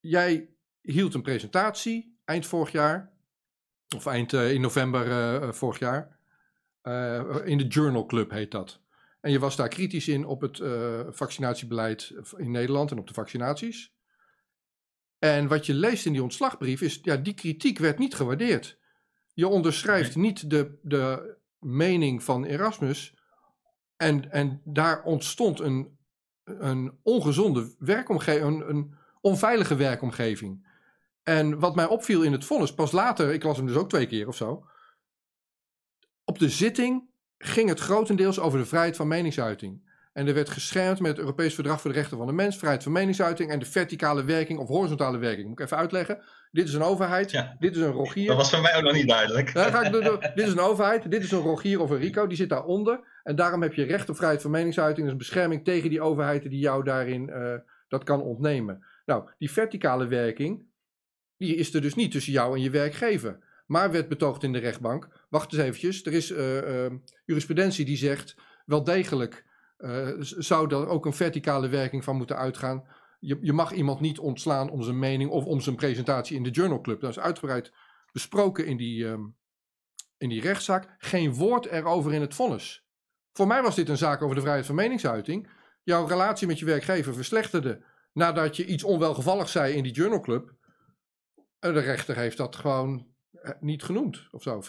Jij 0.00 0.48
hield 0.80 1.14
een 1.14 1.22
presentatie 1.22 2.18
eind 2.24 2.46
vorig 2.46 2.72
jaar 2.72 3.12
of 3.96 4.06
eind 4.06 4.32
uh, 4.32 4.52
in 4.52 4.60
november 4.60 5.06
uh, 5.06 5.52
vorig 5.52 5.78
jaar. 5.78 6.18
Uh, 6.82 7.36
in 7.44 7.58
de 7.58 7.66
Journal 7.66 8.06
Club 8.06 8.30
heet 8.30 8.50
dat. 8.50 8.80
En 9.20 9.30
je 9.30 9.38
was 9.38 9.56
daar 9.56 9.68
kritisch 9.68 10.08
in 10.08 10.24
op 10.24 10.40
het 10.40 10.60
vaccinatiebeleid 11.16 12.14
in 12.36 12.50
Nederland 12.50 12.90
en 12.90 12.98
op 12.98 13.06
de 13.06 13.14
vaccinaties. 13.14 13.94
En 15.18 15.48
wat 15.48 15.66
je 15.66 15.74
leest 15.74 16.06
in 16.06 16.12
die 16.12 16.22
ontslagbrief 16.22 16.80
is, 16.80 16.98
ja, 17.02 17.16
die 17.16 17.34
kritiek 17.34 17.78
werd 17.78 17.98
niet 17.98 18.14
gewaardeerd. 18.14 18.78
Je 19.34 19.48
onderschrijft 19.48 20.16
niet 20.16 20.50
de, 20.50 20.78
de 20.82 21.36
mening 21.58 22.22
van 22.22 22.44
Erasmus. 22.44 23.14
En, 23.96 24.30
en 24.30 24.60
daar 24.64 25.02
ontstond 25.02 25.60
een, 25.60 25.98
een 26.44 26.98
ongezonde 27.02 27.74
werkomgeving, 27.78 28.44
een, 28.44 28.68
een 28.68 28.94
onveilige 29.20 29.74
werkomgeving. 29.74 30.66
En 31.22 31.58
wat 31.58 31.74
mij 31.74 31.86
opviel 31.86 32.22
in 32.22 32.32
het 32.32 32.44
vonnis, 32.44 32.74
pas 32.74 32.92
later, 32.92 33.32
ik 33.32 33.42
las 33.42 33.56
hem 33.56 33.66
dus 33.66 33.76
ook 33.76 33.88
twee 33.88 34.06
keer 34.06 34.28
of 34.28 34.36
zo. 34.36 34.66
Op 36.24 36.38
de 36.38 36.48
zitting 36.48 37.10
ging 37.38 37.68
het 37.68 37.80
grotendeels 37.80 38.38
over 38.38 38.58
de 38.58 38.66
vrijheid 38.66 38.96
van 38.96 39.08
meningsuiting. 39.08 39.90
En 40.12 40.26
er 40.26 40.34
werd 40.34 40.50
geschermd 40.50 41.00
met 41.00 41.10
het 41.10 41.18
Europees 41.18 41.54
Verdrag 41.54 41.80
voor 41.80 41.92
de 41.92 41.96
Rechten 41.96 42.16
van 42.16 42.26
de 42.26 42.32
Mens, 42.32 42.56
vrijheid 42.56 42.82
van 42.82 42.92
meningsuiting 42.92 43.50
en 43.50 43.58
de 43.58 43.64
verticale 43.64 44.24
werking 44.24 44.58
of 44.58 44.68
horizontale 44.68 45.18
werking. 45.18 45.48
Moet 45.48 45.58
ik 45.58 45.64
even 45.64 45.76
uitleggen. 45.76 46.22
Dit 46.50 46.68
is 46.68 46.74
een 46.74 46.82
overheid, 46.82 47.44
dit 47.58 47.76
is 47.76 47.82
een 47.82 47.92
Rogier. 47.92 48.26
Dat 48.26 48.36
was 48.36 48.50
voor 48.50 48.60
mij 48.60 48.76
ook 48.76 48.82
nog 48.82 48.92
niet 48.92 49.08
duidelijk. 49.08 49.48
ga 49.48 49.82
ik 49.82 49.92
dit 50.34 50.46
is 50.46 50.52
een 50.52 50.60
overheid, 50.60 51.10
dit 51.10 51.22
is 51.22 51.30
een 51.30 51.40
Rogier 51.40 51.80
of 51.80 51.90
een 51.90 51.98
Rico, 51.98 52.26
die 52.26 52.36
zit 52.36 52.48
daaronder. 52.48 53.00
En 53.22 53.36
daarom 53.36 53.62
heb 53.62 53.74
je 53.74 53.84
recht 53.84 54.08
op 54.08 54.16
vrijheid 54.16 54.42
van 54.42 54.50
meningsuiting, 54.50 55.06
dus 55.06 55.16
bescherming 55.16 55.64
tegen 55.64 55.90
die 55.90 56.00
overheid 56.00 56.42
die 56.42 56.58
jou 56.58 56.84
daarin 56.84 57.28
uh, 57.28 57.54
dat 57.88 58.04
kan 58.04 58.22
ontnemen. 58.22 58.86
Nou, 59.04 59.30
die 59.38 59.50
verticale 59.50 60.06
werking, 60.06 60.66
die 61.36 61.54
is 61.54 61.74
er 61.74 61.80
dus 61.80 61.94
niet 61.94 62.10
tussen 62.10 62.32
jou 62.32 62.56
en 62.56 62.62
je 62.62 62.70
werkgever. 62.70 63.38
Maar 63.66 63.92
werd 63.92 64.08
betoogd 64.08 64.42
in 64.42 64.52
de 64.52 64.58
rechtbank. 64.58 65.08
Wacht 65.28 65.52
eens 65.52 65.62
eventjes, 65.62 66.04
er 66.04 66.12
is 66.12 66.30
uh, 66.30 66.56
uh, 66.56 66.90
jurisprudentie 67.24 67.84
die 67.84 67.96
zegt 67.96 68.36
wel 68.66 68.84
degelijk 68.84 69.44
zou 70.20 70.74
er 70.74 70.88
ook 70.88 71.06
een 71.06 71.12
verticale 71.12 71.68
werking 71.68 72.04
van 72.04 72.16
moeten 72.16 72.36
uitgaan. 72.36 72.84
Je, 73.20 73.38
je, 73.40 73.52
mag 73.52 73.72
iemand 73.72 74.00
niet 74.00 74.18
ontslaan 74.18 74.70
om 74.70 74.82
zijn 74.82 74.98
mening 74.98 75.30
of 75.30 75.44
om 75.44 75.60
zijn 75.60 75.76
presentatie 75.76 76.36
in 76.36 76.42
de 76.42 76.50
Journal 76.50 76.80
Club. 76.80 77.00
Dat 77.00 77.10
is 77.10 77.18
uitgebreid 77.18 77.72
besproken 78.12 78.66
in 78.66 78.76
die, 78.76 79.04
um, 79.06 79.36
in 80.18 80.28
die 80.28 80.40
rechtszaak. 80.40 80.94
Geen 80.98 81.34
woord 81.34 81.66
erover 81.66 82.12
in 82.12 82.20
het 82.20 82.34
vonnis. 82.34 82.86
Voor 83.32 83.46
mij 83.46 83.62
was 83.62 83.74
dit 83.74 83.88
een 83.88 83.96
zaak 83.96 84.22
over 84.22 84.34
de 84.34 84.40
vrijheid 84.40 84.66
van 84.66 84.74
meningsuiting. 84.74 85.50
Jouw 85.82 86.06
relatie 86.06 86.46
met 86.46 86.58
je 86.58 86.64
werkgever 86.64 87.14
verslechterde 87.14 87.84
nadat 88.12 88.56
je 88.56 88.66
iets 88.66 88.84
onwelgevalligs 88.84 89.52
zei 89.52 89.74
in 89.74 89.82
die 89.82 89.92
journalclub. 89.92 90.54
De 91.58 91.70
rechter 91.70 92.16
heeft 92.16 92.36
dat 92.36 92.56
gewoon 92.56 93.06
niet 93.60 93.82
genoemd 93.82 94.28
of 94.30 94.42
zo. 94.42 94.62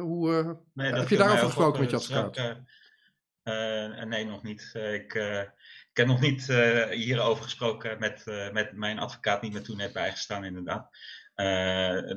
Hoe, 0.00 0.60
nee, 0.72 0.92
heb 0.92 1.08
je 1.08 1.16
daarover 1.16 1.44
gesproken 1.44 1.80
met 1.80 1.90
je 1.90 1.96
advocaat? 1.96 2.60
Nee, 4.04 4.24
nog 4.24 4.42
niet. 4.42 4.70
ik, 4.74 5.14
ik 5.90 5.96
heb 5.96 6.06
nog 6.06 6.20
niet 6.20 6.46
hierover 6.90 7.44
gesproken 7.44 7.98
met, 7.98 8.24
met 8.52 8.72
mijn 8.72 8.98
advocaat, 8.98 9.42
niet 9.42 9.52
met 9.52 9.64
toen 9.64 9.76
net 9.76 9.92
bijgestaan 9.92 10.44
inderdaad. 10.44 10.96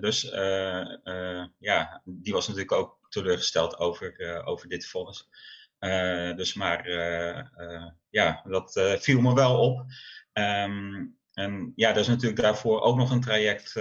dus 0.01 0.21
ja, 1.57 2.01
die 2.05 2.33
was 2.33 2.47
natuurlijk 2.47 2.73
ook 2.73 2.97
teleurgesteld 3.09 3.77
over, 3.77 4.43
over 4.45 4.67
dit 4.67 4.87
vonnis. 4.87 5.29
dus 6.35 6.53
maar 6.53 6.89
ja, 8.09 8.41
dat 8.43 8.97
viel 8.99 9.21
me 9.21 9.33
wel 9.33 9.59
op. 9.59 9.85
Ehm, 10.33 11.05
en 11.33 11.71
ja, 11.75 11.89
er 11.89 11.97
is 11.97 12.07
natuurlijk 12.07 12.41
daarvoor 12.41 12.81
ook 12.81 12.97
nog 12.97 13.11
een 13.11 13.21
traject 13.21 13.71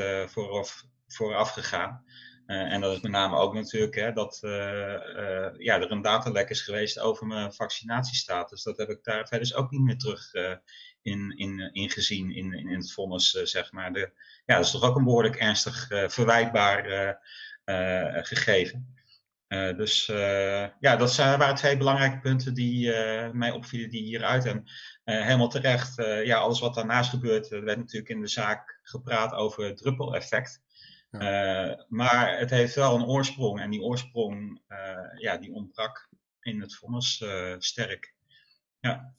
vooraf 1.07 1.51
gegaan. 1.51 2.05
Uh, 2.49 2.73
en 2.73 2.81
dat 2.81 2.97
is 2.97 3.01
met 3.01 3.11
name 3.11 3.37
ook 3.37 3.55
natuurlijk 3.55 3.95
hè, 3.95 4.13
dat 4.13 4.41
uh, 4.43 4.51
ja, 5.59 5.81
er 5.81 5.91
een 5.91 6.03
datalek 6.03 6.51
is 6.51 6.61
geweest 6.61 6.99
over 6.99 7.27
mijn 7.27 7.53
vaccinatiestatus. 7.53 8.63
Dat 8.63 8.77
heb 8.77 8.89
ik 8.89 9.05
daar 9.05 9.29
verder 9.29 9.57
ook 9.57 9.71
niet 9.71 9.81
meer 9.81 9.99
terug 9.99 10.33
in, 11.03 11.37
in, 11.37 11.71
in 11.73 11.91
gezien 11.91 12.31
in, 12.31 12.53
in, 12.53 12.77
het 12.77 12.93
vonnis, 12.93 13.31
zeg 13.31 13.73
maar. 13.73 13.93
De, 13.93 14.13
ja, 14.47 14.57
dat 14.57 14.65
is 14.65 14.71
toch 14.71 14.83
ook 14.83 14.97
een 14.97 15.05
behoorlijk 15.05 15.37
ernstig 15.37 15.87
verwijtbaar 15.89 17.17
gegeven. 18.25 18.95
dus 19.77 20.07
ja, 20.81 20.97
dat 20.97 21.13
zijn, 21.13 21.39
waren 21.39 21.55
twee 21.55 21.77
belangrijke 21.77 22.21
punten 22.21 22.55
die 22.55 22.93
mij 23.33 23.51
opvielen 23.51 23.91
die 23.91 24.03
hieruit. 24.03 24.45
En 24.45 24.65
helemaal 25.05 25.49
terecht. 25.49 25.95
Ja, 26.25 26.39
alles 26.39 26.61
wat 26.61 26.75
daarnaast 26.75 27.11
gebeurt, 27.11 27.51
er 27.51 27.65
werd 27.65 27.79
natuurlijk 27.79 28.11
in 28.11 28.21
de 28.21 28.29
zaak 28.29 28.81
gepraat 28.83 29.33
over 29.33 29.65
het 29.65 29.77
druppeleffect. 29.77 30.67
Ja. 31.11 31.71
Uh, 31.71 31.85
maar 31.89 32.39
het 32.39 32.51
heeft 32.51 32.75
wel 32.75 32.95
een 32.95 33.07
oorsprong 33.07 33.61
en 33.61 33.71
die 33.71 33.83
oorsprong 33.83 34.61
ja, 35.19 35.37
die 35.37 35.53
ontbrak 35.53 36.09
in 36.41 36.61
het 36.61 36.75
vonnis 36.75 37.25
sterk. 37.59 38.15
Ja. 38.81 39.15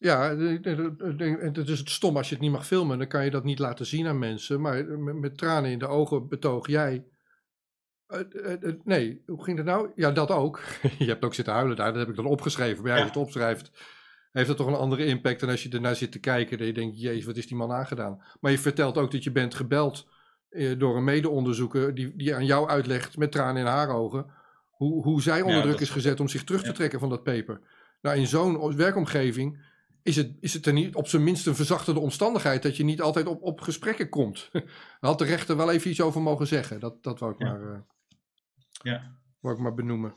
Ja, 0.00 0.36
het 0.36 1.68
is 1.68 1.78
het 1.78 1.90
stom 1.90 2.16
als 2.16 2.28
je 2.28 2.34
het 2.34 2.42
niet 2.42 2.52
mag 2.52 2.66
filmen, 2.66 2.98
dan 2.98 3.06
kan 3.06 3.24
je 3.24 3.30
dat 3.30 3.44
niet 3.44 3.58
laten 3.58 3.86
zien 3.86 4.06
aan 4.06 4.18
mensen. 4.18 4.60
Maar 4.60 4.84
met, 4.84 5.14
met 5.14 5.38
tranen 5.38 5.70
in 5.70 5.78
de 5.78 5.86
ogen 5.86 6.28
betoog 6.28 6.66
jij. 6.66 7.04
nee, 8.84 9.22
hoe 9.26 9.44
ging 9.44 9.56
het 9.56 9.66
nou? 9.66 9.90
Ja, 9.94 10.10
dat 10.10 10.30
ook. 10.30 10.62
je 10.98 11.04
hebt 11.04 11.24
ook 11.24 11.34
zitten 11.34 11.54
huilen 11.54 11.76
daar, 11.76 11.90
dat 11.90 12.00
heb 12.00 12.08
ik 12.08 12.16
dan 12.16 12.26
opgeschreven. 12.26 12.82
Maar 12.82 12.92
ja, 12.92 12.96
als 12.96 13.12
je 13.12 13.18
het 13.18 13.26
opschrijft, 13.26 13.70
heeft 14.32 14.48
dat 14.48 14.56
toch 14.56 14.66
een 14.66 14.74
andere 14.74 15.04
impact 15.04 15.40
dan 15.40 15.48
als 15.48 15.62
je 15.62 15.68
ernaar 15.68 15.96
zit 15.96 16.12
te 16.12 16.18
kijken. 16.18 16.58
Dat 16.58 16.66
je 16.66 16.72
denkt, 16.72 17.00
jezus, 17.00 17.24
wat 17.24 17.36
is 17.36 17.46
die 17.46 17.56
man 17.56 17.72
aangedaan? 17.72 18.22
Maar 18.40 18.50
je 18.50 18.58
vertelt 18.58 18.98
ook 18.98 19.10
dat 19.10 19.24
je 19.24 19.32
bent 19.32 19.54
gebeld 19.54 20.08
eh, 20.48 20.78
door 20.78 20.96
een 20.96 21.04
mede-onderzoeker 21.04 21.94
die, 21.94 22.16
die 22.16 22.34
aan 22.34 22.46
jou 22.46 22.68
uitlegt 22.68 23.16
met 23.16 23.32
tranen 23.32 23.60
in 23.60 23.68
haar 23.68 23.88
ogen. 23.88 24.26
Hoe, 24.70 25.02
hoe 25.02 25.22
zij 25.22 25.42
onder 25.42 25.62
druk 25.62 25.80
is 25.80 25.90
gezet 25.90 26.20
om 26.20 26.28
zich 26.28 26.44
terug 26.44 26.62
te 26.62 26.72
trekken 26.72 27.00
van 27.00 27.08
dat 27.08 27.22
paper. 27.22 27.60
Nou, 28.00 28.16
in 28.16 28.26
zo'n 28.26 28.76
werkomgeving 28.76 29.68
is 30.02 30.16
het, 30.16 30.36
is 30.40 30.54
het 30.54 30.66
er 30.66 30.72
niet 30.72 30.94
op 30.94 31.08
zijn 31.08 31.24
minst 31.24 31.46
een 31.46 31.54
verzachtende 31.54 32.00
omstandigheid 32.00 32.62
dat 32.62 32.76
je 32.76 32.84
niet 32.84 33.00
altijd 33.00 33.26
op, 33.26 33.42
op 33.42 33.60
gesprekken 33.60 34.08
komt. 34.08 34.48
Daar 34.52 34.62
had 35.10 35.18
de 35.18 35.24
rechter 35.24 35.56
wel 35.56 35.70
even 35.70 35.90
iets 35.90 36.00
over 36.00 36.22
mogen 36.22 36.46
zeggen. 36.46 36.80
Dat, 36.80 37.02
dat 37.02 37.18
wou 37.18 37.32
ik, 37.32 37.38
maar, 37.38 37.62
uh, 37.62 37.78
ja. 38.82 39.16
wou 39.40 39.54
ik 39.54 39.60
maar 39.60 39.74
benoemen. 39.74 40.14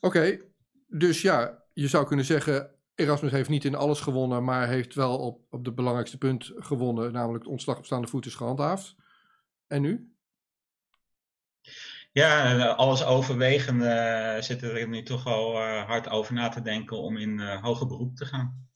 Oké, 0.00 0.40
dus 0.86 1.22
ja, 1.22 1.62
je 1.72 1.88
zou 1.88 2.06
kunnen 2.06 2.24
zeggen, 2.24 2.73
Erasmus 2.94 3.30
heeft 3.30 3.48
niet 3.48 3.64
in 3.64 3.74
alles 3.74 4.00
gewonnen, 4.00 4.44
maar 4.44 4.68
heeft 4.68 4.94
wel 4.94 5.18
op, 5.18 5.40
op 5.50 5.64
de 5.64 5.72
belangrijkste 5.72 6.18
punt 6.18 6.52
gewonnen, 6.56 7.12
namelijk 7.12 7.44
het 7.44 7.52
ontslag 7.52 7.78
op 7.78 7.84
staande 7.84 8.08
voet 8.08 8.26
is 8.26 8.34
gehandhaafd. 8.34 8.94
En 9.66 9.82
nu? 9.82 10.14
Ja, 12.12 12.66
alles 12.66 13.04
overwegen 13.04 13.76
uh, 13.76 14.40
zitten 14.40 14.74
er 14.74 14.88
nu 14.88 15.02
toch 15.02 15.24
wel 15.24 15.54
uh, 15.54 15.84
hard 15.84 16.08
over 16.08 16.34
na 16.34 16.48
te 16.48 16.62
denken 16.62 16.98
om 16.98 17.16
in 17.16 17.38
uh, 17.38 17.62
hoger 17.62 17.86
beroep 17.86 18.16
te 18.16 18.24
gaan. 18.24 18.68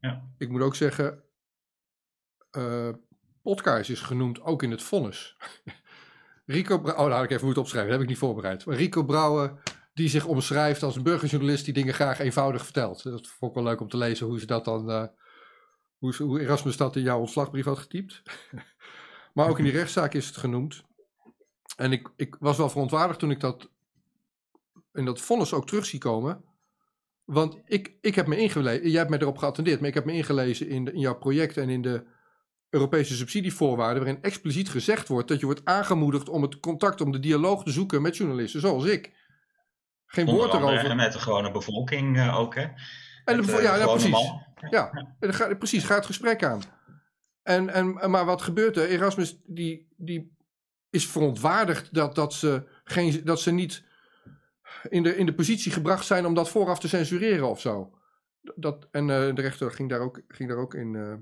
Ja. 0.00 0.28
Ik 0.38 0.48
moet 0.48 0.60
ook 0.60 0.74
zeggen, 0.74 1.22
podcast 3.42 3.90
is 3.90 4.00
genoemd 4.00 4.40
ook 4.40 4.62
in 4.62 4.70
het 4.70 4.82
vonnis. 4.82 5.36
Rico, 6.46 6.76
oh, 6.76 6.84
daar 6.84 7.10
had 7.10 7.24
ik 7.24 7.30
even 7.30 7.44
moeten 7.44 7.62
opschrijven, 7.62 7.90
dat 7.90 7.98
heb 7.98 8.08
ik 8.08 8.14
niet 8.14 8.24
voorbereid. 8.24 8.64
Maar 8.64 8.76
Rico 8.76 9.04
Brouwer 9.04 9.62
die 9.98 10.08
zich 10.08 10.26
omschrijft 10.26 10.82
als 10.82 10.96
een 10.96 11.02
burgerjournalist 11.02 11.64
die 11.64 11.74
dingen 11.74 11.94
graag 11.94 12.18
eenvoudig 12.18 12.64
vertelt. 12.64 13.02
Dat 13.02 13.26
vond 13.26 13.50
ik 13.50 13.56
wel 13.56 13.66
leuk 13.66 13.80
om 13.80 13.88
te 13.88 13.96
lezen 13.96 14.26
hoe 14.26 14.40
ze 14.40 14.46
dat 14.46 14.64
dan, 14.64 14.90
uh, 14.90 15.04
hoe, 15.98 16.14
hoe, 16.16 16.40
Erasmus 16.40 16.76
dat 16.76 16.96
in 16.96 17.02
jouw 17.02 17.18
ontslagbrief 17.18 17.64
had 17.64 17.78
getypt. 17.78 18.22
maar 19.34 19.48
ook 19.48 19.58
in 19.58 19.64
die 19.64 19.72
rechtszaak 19.80 20.14
is 20.14 20.26
het 20.26 20.36
genoemd. 20.36 20.84
En 21.76 21.92
ik, 21.92 22.08
ik 22.16 22.36
was 22.40 22.56
wel 22.56 22.70
verontwaardigd 22.70 23.18
toen 23.18 23.30
ik 23.30 23.40
dat 23.40 23.70
in 24.92 25.04
dat 25.04 25.20
vonnis 25.20 25.52
ook 25.52 25.66
terug 25.66 25.86
zie 25.86 25.98
komen. 25.98 26.44
Want 27.24 27.58
ik, 27.64 27.92
ik 28.00 28.14
heb 28.14 28.26
me 28.26 28.36
ingelezen, 28.36 28.88
jij 28.88 28.98
hebt 28.98 29.10
mij 29.10 29.18
erop 29.18 29.38
geattendeerd, 29.38 29.80
maar 29.80 29.88
ik 29.88 29.94
heb 29.94 30.04
me 30.04 30.12
ingelezen 30.12 30.68
in, 30.68 30.84
de, 30.84 30.92
in 30.92 31.00
jouw 31.00 31.18
project 31.18 31.56
en 31.56 31.68
in 31.68 31.82
de 31.82 32.06
Europese 32.70 33.14
subsidievoorwaarden, 33.14 34.04
waarin 34.04 34.22
expliciet 34.22 34.68
gezegd 34.68 35.08
wordt 35.08 35.28
dat 35.28 35.40
je 35.40 35.46
wordt 35.46 35.64
aangemoedigd 35.64 36.28
om 36.28 36.42
het 36.42 36.60
contact, 36.60 37.00
om 37.00 37.12
de 37.12 37.20
dialoog 37.20 37.64
te 37.64 37.70
zoeken 37.70 38.02
met 38.02 38.16
journalisten 38.16 38.60
zoals 38.60 38.84
ik. 38.84 39.17
Geen 40.08 40.26
woord 40.26 40.54
erover. 40.54 40.96
Met 40.96 41.12
de 41.12 41.18
gewone 41.18 41.50
bevolking 41.50 42.16
uh, 42.16 42.38
ook, 42.38 42.54
hè? 42.54 42.66
En 43.24 43.42
de, 43.42 43.52
ja, 43.62 43.76
ja, 43.76 43.86
precies. 43.86 44.32
Ja, 44.70 45.14
ja 45.20 45.54
precies. 45.54 45.84
Ga 45.84 45.94
het 45.94 46.06
gesprek 46.06 46.44
aan. 46.44 46.62
En, 47.42 47.70
en, 47.70 48.10
maar 48.10 48.24
wat 48.24 48.42
gebeurt 48.42 48.76
er? 48.76 48.88
Erasmus 48.88 49.38
die, 49.44 49.88
die 49.96 50.36
is 50.90 51.06
verontwaardigd 51.06 51.94
dat, 51.94 52.14
dat, 52.14 52.34
ze 52.34 52.68
geen, 52.84 53.20
dat 53.24 53.40
ze 53.40 53.50
niet 53.50 53.84
in 54.88 55.02
de, 55.02 55.16
in 55.16 55.26
de 55.26 55.34
positie 55.34 55.72
gebracht 55.72 56.06
zijn 56.06 56.26
om 56.26 56.34
dat 56.34 56.48
vooraf 56.48 56.78
te 56.78 56.88
censureren 56.88 57.48
of 57.48 57.60
zo. 57.60 57.98
Dat, 58.54 58.88
en 58.90 59.08
uh, 59.08 59.34
de 59.34 59.42
rechter 59.42 59.70
ging 59.70 59.88
daar 59.88 60.00
ook, 60.00 60.22
ging 60.28 60.48
daar 60.48 60.58
ook 60.58 60.74
in. 60.74 60.94
Uh, 60.94 61.12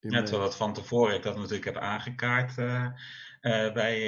in 0.00 0.10
ja, 0.10 0.22
terwijl 0.22 0.44
dat 0.44 0.56
van 0.56 0.72
tevoren 0.72 1.14
ik 1.14 1.22
dat 1.22 1.36
natuurlijk 1.36 1.64
heb 1.64 1.76
aangekaart. 1.76 2.58
Uh, 2.58 2.86
bij 3.72 3.98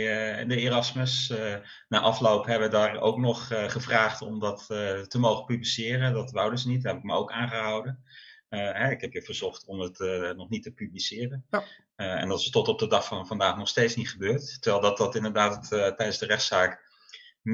uh, 0.41 0.49
de 0.49 0.57
Erasmus. 0.57 1.31
Uh, 1.31 1.57
na 1.89 2.01
afloop 2.01 2.47
hebben 2.47 2.71
we 2.71 2.77
daar 2.77 3.01
ook 3.01 3.19
nog 3.19 3.47
gevraagd 3.47 4.23
om 4.23 4.39
dat 4.39 4.65
te 5.09 5.19
mogen 5.19 5.45
publiceren. 5.45 6.13
Dat 6.13 6.31
wouden 6.31 6.59
ze 6.59 6.69
niet, 6.69 6.83
daar 6.83 6.93
heb 6.93 7.03
ik 7.03 7.09
me 7.09 7.17
ook 7.17 7.33
aangehouden. 7.33 8.05
Hè, 8.49 8.91
ik 8.91 9.01
heb 9.01 9.13
je 9.13 9.23
verzocht 9.23 9.65
om 9.67 9.81
het 9.81 9.99
nog 10.37 10.49
niet 10.49 10.63
te 10.63 10.73
publiceren. 10.73 11.47
Ja. 11.51 11.65
en 11.97 12.29
dat 12.29 12.41
is 12.41 12.51
tot 12.51 12.69
op 12.69 12.79
de 12.79 12.87
dag 12.87 13.05
van 13.05 13.27
vandaag 13.27 13.57
nog 13.57 13.69
steeds 13.69 13.97
niet 13.97 14.11
gebeurd. 14.11 14.63
Terwijl 14.63 14.83
dat, 14.83 14.97
dat 14.97 15.15
inderdaad 15.15 15.69
tijdens 15.69 16.19
de 16.19 16.27
rechtszaak 16.27 16.89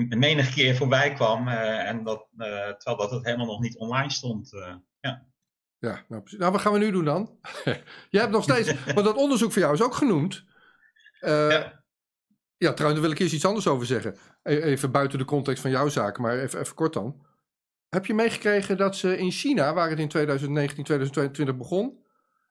menig 0.08 0.54
keer 0.54 0.76
voorbij 0.76 1.12
kwam. 1.12 1.48
en 1.48 2.04
dat, 2.04 2.26
terwijl 2.36 2.96
dat 2.96 3.10
het 3.10 3.24
helemaal 3.24 3.46
nog 3.46 3.60
niet 3.60 3.76
online 3.76 4.10
stond. 4.10 4.50
ja. 5.00 5.26
Ja, 5.78 6.04
nou, 6.08 6.22
nou, 6.26 6.52
wat 6.52 6.60
gaan 6.60 6.72
we 6.72 6.78
nu 6.78 6.90
doen 6.90 7.04
dan? 7.04 7.38
Jij 8.10 8.20
hebt 8.20 8.32
nog 8.32 8.42
steeds, 8.42 8.84
want 8.94 9.06
dat 9.06 9.16
onderzoek 9.16 9.52
voor 9.52 9.62
jou 9.62 9.74
is 9.74 9.82
ook 9.82 9.94
genoemd. 9.94 10.44
Uh, 11.26 11.50
ja. 11.50 11.84
ja, 12.56 12.72
trouwens, 12.72 13.00
daar 13.00 13.00
wil 13.00 13.10
ik 13.10 13.18
eerst 13.18 13.34
iets 13.34 13.44
anders 13.44 13.66
over 13.66 13.86
zeggen. 13.86 14.16
E-, 14.42 14.60
even 14.60 14.90
buiten 14.90 15.18
de 15.18 15.24
context 15.24 15.62
van 15.62 15.70
jouw 15.70 15.88
zaak, 15.88 16.18
maar 16.18 16.38
even, 16.38 16.60
even 16.60 16.74
kort 16.74 16.92
dan. 16.92 17.24
Heb 17.88 18.06
je 18.06 18.14
meegekregen 18.14 18.76
dat 18.76 18.96
ze 18.96 19.18
in 19.18 19.30
China, 19.30 19.74
waar 19.74 19.90
het 19.90 19.98
in 19.98 20.08
2019, 20.08 20.84
2022 20.84 21.56
begon, 21.56 22.04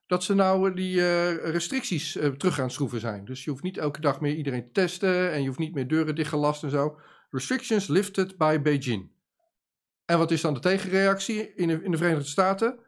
dat 0.06 0.24
ze 0.24 0.34
nou 0.34 0.74
die 0.74 0.96
uh, 0.96 1.34
restricties 1.34 2.16
uh, 2.16 2.28
terug 2.28 2.54
gaan 2.54 2.70
schroeven 2.70 3.00
zijn? 3.00 3.24
Dus 3.24 3.44
je 3.44 3.50
hoeft 3.50 3.62
niet 3.62 3.78
elke 3.78 4.00
dag 4.00 4.20
meer 4.20 4.34
iedereen 4.34 4.64
te 4.64 4.72
testen 4.72 5.32
en 5.32 5.40
je 5.40 5.46
hoeft 5.46 5.58
niet 5.58 5.74
meer 5.74 5.88
deuren 5.88 6.14
dichtgelast 6.14 6.62
en 6.62 6.70
zo. 6.70 6.98
Restrictions 7.30 7.86
lifted 7.86 8.36
by 8.36 8.60
Beijing. 8.60 9.10
En 10.04 10.18
wat 10.18 10.30
is 10.30 10.40
dan 10.40 10.54
de 10.54 10.60
tegenreactie 10.60 11.54
in 11.54 11.68
de, 11.68 11.82
in 11.82 11.90
de 11.90 11.96
Verenigde 11.96 12.28
Staten? 12.28 12.78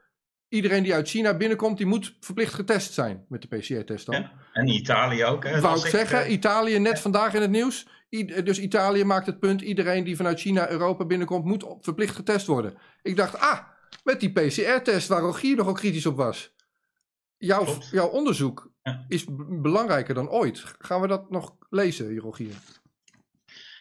Iedereen 0.49 0.83
die 0.83 0.95
uit 0.95 1.09
China 1.09 1.37
binnenkomt, 1.37 1.77
die 1.77 1.87
moet 1.87 2.17
verplicht 2.21 2.55
getest 2.55 2.93
zijn 2.93 3.25
met 3.29 3.43
de 3.43 3.57
PCR-test 3.57 4.07
dan. 4.07 4.21
Ja, 4.21 4.33
en 4.53 4.69
Italië 4.69 5.25
ook. 5.25 5.45
Hè, 5.45 5.61
Wou 5.61 5.79
ik 5.79 5.87
zeggen, 5.87 6.25
eh, 6.25 6.33
Italië 6.33 6.79
net 6.79 7.01
vandaag 7.01 7.35
in 7.35 7.41
het 7.41 7.51
nieuws. 7.51 7.87
dus 8.45 8.61
Italië 8.61 9.05
maakt 9.05 9.27
het 9.27 9.39
punt, 9.39 9.61
iedereen 9.61 10.05
die 10.05 10.17
vanuit 10.17 10.41
China 10.41 10.71
Europa 10.71 11.05
binnenkomt, 11.05 11.45
moet 11.45 11.67
verplicht 11.81 12.15
getest 12.15 12.47
worden. 12.47 12.79
Ik 13.03 13.17
dacht, 13.17 13.39
ah, 13.39 13.59
met 14.05 14.21
die 14.21 14.33
PCR-test 14.33 15.09
waar 15.09 15.21
Rogier 15.21 15.57
nog 15.57 15.67
ook 15.67 15.77
kritisch 15.77 16.07
op 16.07 16.17
was. 16.17 16.55
Jouw, 17.37 17.67
jouw 17.91 18.09
onderzoek 18.09 18.71
is 19.09 19.25
belangrijker 19.49 20.15
dan 20.15 20.31
ooit. 20.31 20.63
Gaan 20.79 21.01
we 21.01 21.07
dat 21.07 21.31
nog 21.31 21.57
lezen, 21.71 22.19
Rogier? 22.19 22.55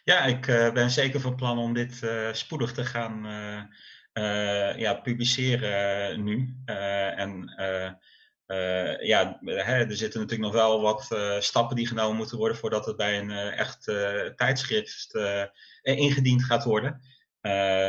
Ja, 0.03 0.24
ik 0.24 0.47
uh, 0.47 0.71
ben 0.71 0.91
zeker 0.91 1.19
van 1.19 1.36
plan 1.36 1.57
om 1.57 1.74
dit 1.74 2.01
uh, 2.03 2.33
spoedig 2.33 2.74
te 2.74 2.86
gaan 2.86 3.25
ja, 4.77 4.93
publiceren 4.93 6.24
nu. 6.24 6.55
Uh, 6.65 7.19
en 7.19 7.53
uh, 8.47 9.01
ja, 9.07 9.39
hè, 9.43 9.86
er 9.86 9.95
zitten 9.95 10.19
natuurlijk 10.21 10.53
nog 10.53 10.62
wel 10.62 10.81
wat 10.81 11.17
stappen 11.43 11.75
die 11.75 11.88
genomen 11.88 12.17
moeten 12.17 12.38
worden 12.38 12.57
voordat 12.57 12.86
het 12.86 12.95
bij 12.95 13.19
een 13.19 13.31
echt 13.31 13.83
tijdschrift 14.36 15.19
ingediend 15.81 16.43
gaat 16.43 16.63
worden. 16.63 17.01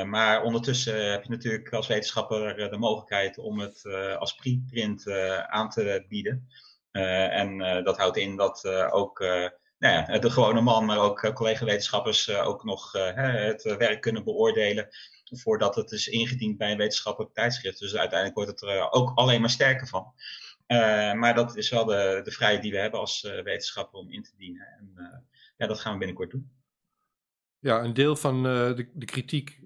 maar 0.08 0.42
ondertussen 0.42 1.11
heb 1.11 1.23
je 1.23 1.30
natuurlijk 1.30 1.73
als 1.73 1.87
wetenschapper 1.87 2.70
de 2.70 2.78
mogelijkheid 2.78 3.38
om 3.38 3.58
het 3.58 3.85
als 4.18 4.35
preprint 4.35 5.11
aan 5.47 5.70
te 5.70 6.04
bieden. 6.08 6.49
en 6.90 7.58
dat 7.85 7.97
houdt 7.97 8.16
in 8.16 8.37
dat 8.37 8.66
ook 8.90 9.25
nou 9.78 9.94
ja, 9.94 10.18
de 10.18 10.30
gewone 10.30 10.61
man, 10.61 10.85
maar 10.85 10.99
ook 10.99 11.23
eh, 11.23 11.32
collega-wetenschappers 11.32 12.28
uh, 12.28 12.47
ook 12.47 12.64
nog 12.64 12.94
uh, 12.94 13.14
het 13.14 13.62
werk 13.62 14.00
kunnen 14.00 14.25
beoordelen 14.25 14.88
voordat 15.25 15.75
het 15.75 15.90
is 15.90 16.08
ingediend 16.08 16.58
bij 16.58 16.70
een 16.70 16.78
wetenschappelijk 16.78 17.35
tijdschrift. 17.35 17.78
Dus 17.78 17.97
uiteindelijk 17.97 18.38
wordt 18.38 18.61
het 18.61 18.70
er 18.70 18.90
ook 18.90 19.12
alleen 19.14 19.40
maar 19.40 19.50
sterker 19.50 19.87
van. 19.87 20.12
maar 21.18 21.35
dat 21.35 21.56
is 21.56 21.70
wel 21.70 21.85
de, 21.85 22.20
de 22.25 22.30
vrijheid 22.30 22.62
die 22.62 22.73
we 22.73 22.78
hebben 22.78 23.00
als 23.00 23.20
wetenschapper 23.44 23.99
om 23.99 24.11
in 24.11 24.23
te 24.23 24.32
dienen. 24.37 24.66
En 24.66 24.92
ja, 25.56 25.66
dat 25.66 25.80
gaan 25.80 25.92
we 25.92 25.99
binnenkort 25.99 26.30
doen. 26.30 26.50
Ja, 27.58 27.82
een 27.82 27.94
deel 27.94 28.16
van 28.16 28.42
de, 28.42 28.88
de, 28.94 29.04
kritiek, 29.04 29.61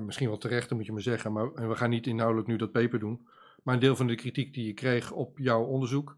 misschien 0.00 0.28
wel 0.28 0.38
terecht, 0.38 0.70
moet 0.70 0.86
je 0.86 0.92
maar 0.92 1.02
zeggen, 1.02 1.32
maar 1.32 1.68
we 1.68 1.76
gaan 1.76 1.90
niet 1.90 2.06
inhoudelijk 2.06 2.48
nu 2.48 2.56
dat 2.56 2.72
paper 2.72 2.98
doen. 2.98 3.28
Maar 3.62 3.74
een 3.74 3.80
deel 3.80 3.96
van 3.96 4.06
de 4.06 4.14
kritiek 4.14 4.54
die 4.54 4.66
je 4.66 4.74
kreeg 4.74 5.12
op 5.12 5.38
jouw 5.38 5.64
onderzoek, 5.64 6.16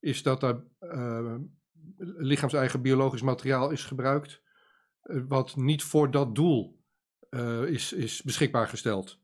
is 0.00 0.22
dat 0.22 0.42
er 0.42 0.64
lichaams-eigen 1.98 2.82
biologisch 2.82 3.22
materiaal 3.22 3.70
is 3.70 3.84
gebruikt, 3.84 4.40
uh, 5.04 5.22
wat 5.28 5.56
niet 5.56 5.82
voor 5.82 6.10
dat 6.10 6.34
doel 6.34 6.82
uh, 7.30 7.62
is, 7.62 7.92
is 7.92 8.22
beschikbaar 8.22 8.68
gesteld. 8.68 9.18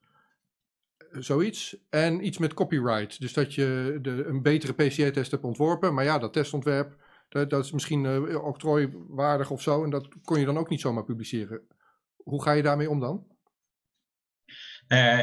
Uh, 0.98 1.22
zoiets. 1.22 1.76
En 1.90 2.26
iets 2.26 2.38
met 2.38 2.54
copyright. 2.54 3.20
Dus 3.20 3.32
dat 3.32 3.54
je 3.54 3.98
de, 4.02 4.24
een 4.24 4.42
betere 4.42 4.72
PCR-test 4.72 5.30
hebt 5.30 5.44
ontworpen. 5.44 5.94
Maar 5.94 6.04
ja, 6.04 6.18
dat 6.18 6.32
testontwerp, 6.32 6.96
dat, 7.28 7.50
dat 7.50 7.64
is 7.64 7.72
misschien 7.72 8.36
octrooiwaardig 8.36 9.50
of 9.50 9.62
zo. 9.62 9.84
En 9.84 9.90
dat 9.90 10.08
kon 10.22 10.38
je 10.38 10.46
dan 10.46 10.58
ook 10.58 10.68
niet 10.68 10.80
zomaar 10.80 11.04
publiceren. 11.04 11.60
Hoe 12.16 12.42
ga 12.42 12.52
je 12.52 12.62
daarmee 12.62 12.90
om 12.90 13.00
dan? 13.00 13.32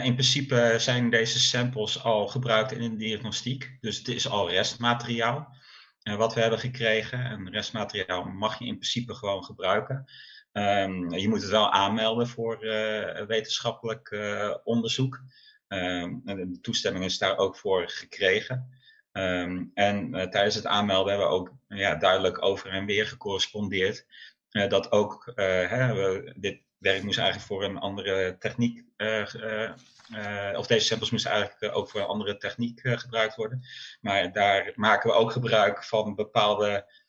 in 0.04 0.14
principe 0.14 0.76
zijn 0.78 1.10
deze 1.10 1.40
samples 1.40 2.04
al 2.04 2.28
gebruikt 2.28 2.72
in 2.72 2.92
de 2.92 2.96
diagnostiek. 2.96 3.78
Dus 3.80 3.98
het 3.98 4.08
is 4.08 4.30
al 4.30 4.50
restmateriaal 4.50 5.56
wat 6.04 6.34
we 6.34 6.42
hebben 6.42 6.60
gekregen. 6.60 7.20
En 7.20 7.50
restmateriaal 7.50 8.24
mag 8.24 8.60
je 8.60 8.66
in 8.66 8.78
principe 8.78 9.16
gewoon 9.16 9.44
gebruiken. 9.44 10.06
Um, 10.54 11.14
je 11.14 11.30
moet 11.30 11.42
het 11.42 11.52
wel 11.52 11.72
aanmelden 11.72 12.28
voor 12.28 12.66
uh, 12.66 13.22
wetenschappelijk 13.26 14.12
uh, 14.12 14.56
onderzoek. 14.64 15.22
En 15.68 16.22
de 16.24 16.60
toestemming 16.62 17.06
is 17.06 17.18
daar 17.18 17.38
ook 17.38 17.56
voor 17.56 17.90
gekregen. 17.90 18.80
Um, 19.12 19.72
en 19.74 20.16
uh, 20.16 20.24
tijdens 20.24 20.56
het 20.56 20.66
aanmelden 20.66 21.10
hebben 21.10 21.30
we 21.30 21.36
ook 21.36 21.54
ja, 21.68 21.96
duidelijk 21.96 22.42
over 22.42 22.70
en 22.70 22.86
weer 22.86 23.08
gecorrespondeerd. 23.08 24.06
dat 24.50 24.92
ook 24.92 25.32
hè, 25.36 25.94
we, 25.94 26.34
dit 26.38 26.62
werk 26.82 27.04
moest 27.04 27.18
eigenlijk 27.18 27.48
voor 27.48 27.64
een 27.64 27.78
andere 27.78 28.36
techniek 28.40 28.84
uh, 28.98 30.58
of 30.58 30.68
deze 30.68 30.86
samples 30.86 31.12
moesten 31.12 31.32
eigenlijk 31.32 31.62
eh, 31.62 31.78
ook 31.78 31.90
voor 31.90 32.00
een 32.00 32.06
andere 32.08 32.38
techniek 32.38 32.80
gebruikt 32.84 33.36
worden. 33.36 33.62
Maar 34.02 34.32
daar 34.32 34.72
maken 34.76 35.10
we 35.10 35.16
ook 35.16 35.32
gebruik 35.32 35.84
van 35.84 36.16
bepaalde 36.16 37.00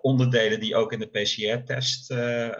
onderdelen 0.00 0.60
die 0.60 0.76
ook 0.76 0.92
in 0.92 0.98
de 0.98 1.06
PCR-test 1.06 2.14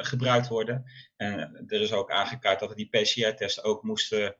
gebruikt 0.07 0.49
worden. 0.49 0.85
En 1.17 1.65
er 1.67 1.81
is 1.81 1.93
ook 1.93 2.11
aangekaart 2.11 2.61
dat 2.61 2.69
we 2.69 2.75
die 2.75 2.89
PCR-test 2.89 3.65
ook 3.65 3.83
moesten 3.83 4.37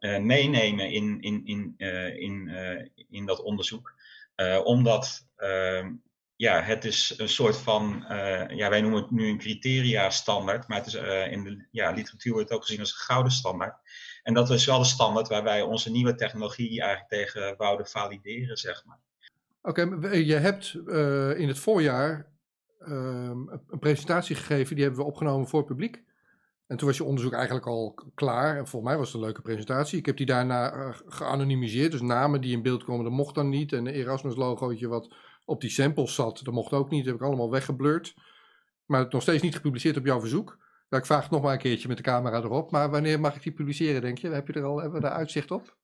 meenemen 0.00 0.90
in, 0.90 1.20
in, 1.20 1.44
in, 1.44 1.74
in, 2.18 2.50
in 3.10 3.26
dat 3.26 3.42
onderzoek. 3.42 3.94
omdat 4.64 5.26
ehm, 5.36 5.92
ja, 6.36 6.62
het 6.62 6.84
is 6.84 7.14
een 7.16 7.28
soort 7.28 7.56
van, 7.56 8.04
ja, 8.48 8.68
wij 8.70 8.80
noemen 8.80 9.02
het 9.02 9.10
nu 9.10 9.28
een 9.28 9.38
criteria-standaard, 9.38 10.68
maar 10.68 10.78
het 10.78 10.86
is, 10.86 10.94
in 11.30 11.44
de 11.44 11.66
ja, 11.70 11.90
literatuur 11.90 12.32
wordt 12.32 12.48
het 12.48 12.58
ook 12.58 12.64
gezien 12.64 12.80
als 12.80 12.92
een 12.92 12.98
gouden 12.98 13.32
standaard. 13.32 13.76
En 14.22 14.34
dat 14.34 14.50
is 14.50 14.66
wel 14.66 14.78
de 14.78 14.84
standaard 14.84 15.28
waar 15.28 15.42
wij 15.42 15.62
onze 15.62 15.90
nieuwe 15.90 16.14
technologie 16.14 16.80
eigenlijk 16.80 17.08
tegen 17.08 17.56
wouden 17.56 17.86
valideren, 17.86 18.56
zeg 18.56 18.84
maar. 18.84 18.98
Oké, 19.62 20.08
je 20.10 20.34
hebt 20.34 20.74
uh, 20.86 21.38
in 21.38 21.48
het 21.48 21.58
voorjaar 21.58 22.32
uh, 22.80 23.30
een 23.68 23.78
presentatie 23.78 24.36
gegeven, 24.36 24.74
die 24.74 24.84
hebben 24.84 25.02
we 25.02 25.08
opgenomen 25.10 25.48
voor 25.48 25.64
publiek. 25.64 26.02
En 26.66 26.76
toen 26.76 26.88
was 26.88 26.96
je 26.96 27.04
onderzoek 27.04 27.32
eigenlijk 27.32 27.66
al 27.66 28.10
klaar. 28.14 28.56
En 28.56 28.66
volgens 28.66 28.90
mij 28.90 28.98
was 28.98 29.06
het 29.06 29.16
een 29.16 29.22
leuke 29.24 29.42
presentatie. 29.42 29.98
Ik 29.98 30.06
heb 30.06 30.16
die 30.16 30.26
daarna 30.26 30.92
geanonimiseerd. 31.06 31.90
Dus 31.90 32.00
namen 32.00 32.40
die 32.40 32.52
in 32.52 32.62
beeld 32.62 32.84
komen, 32.84 33.04
dat 33.04 33.12
mocht 33.12 33.34
dan 33.34 33.48
niet. 33.48 33.72
En 33.72 33.86
een 33.86 33.94
Erasmus-logootje 33.94 34.88
wat 34.88 35.14
op 35.44 35.60
die 35.60 35.70
samples 35.70 36.14
zat, 36.14 36.40
dat 36.44 36.54
mocht 36.54 36.72
ook 36.72 36.90
niet. 36.90 37.04
Dat 37.04 37.12
heb 37.12 37.22
ik 37.22 37.26
allemaal 37.26 37.50
weggeblurred. 37.50 38.14
Maar 38.84 39.06
nog 39.10 39.22
steeds 39.22 39.42
niet 39.42 39.54
gepubliceerd 39.54 39.96
op 39.96 40.04
jouw 40.04 40.20
verzoek. 40.20 40.58
Nou, 40.88 41.02
ik 41.02 41.06
vraag 41.06 41.22
het 41.22 41.30
nog 41.30 41.42
maar 41.42 41.52
een 41.52 41.58
keertje 41.58 41.88
met 41.88 41.96
de 41.96 42.02
camera 42.02 42.36
erop. 42.36 42.70
Maar 42.70 42.90
wanneer 42.90 43.20
mag 43.20 43.36
ik 43.36 43.42
die 43.42 43.52
publiceren, 43.52 44.00
denk 44.00 44.18
je? 44.18 44.28
Heb 44.28 44.46
je 44.46 44.52
er 44.52 44.64
al 44.64 44.80
hebben 44.80 45.00
we 45.00 45.06
daar 45.06 45.16
uitzicht 45.16 45.50
op? 45.50 45.76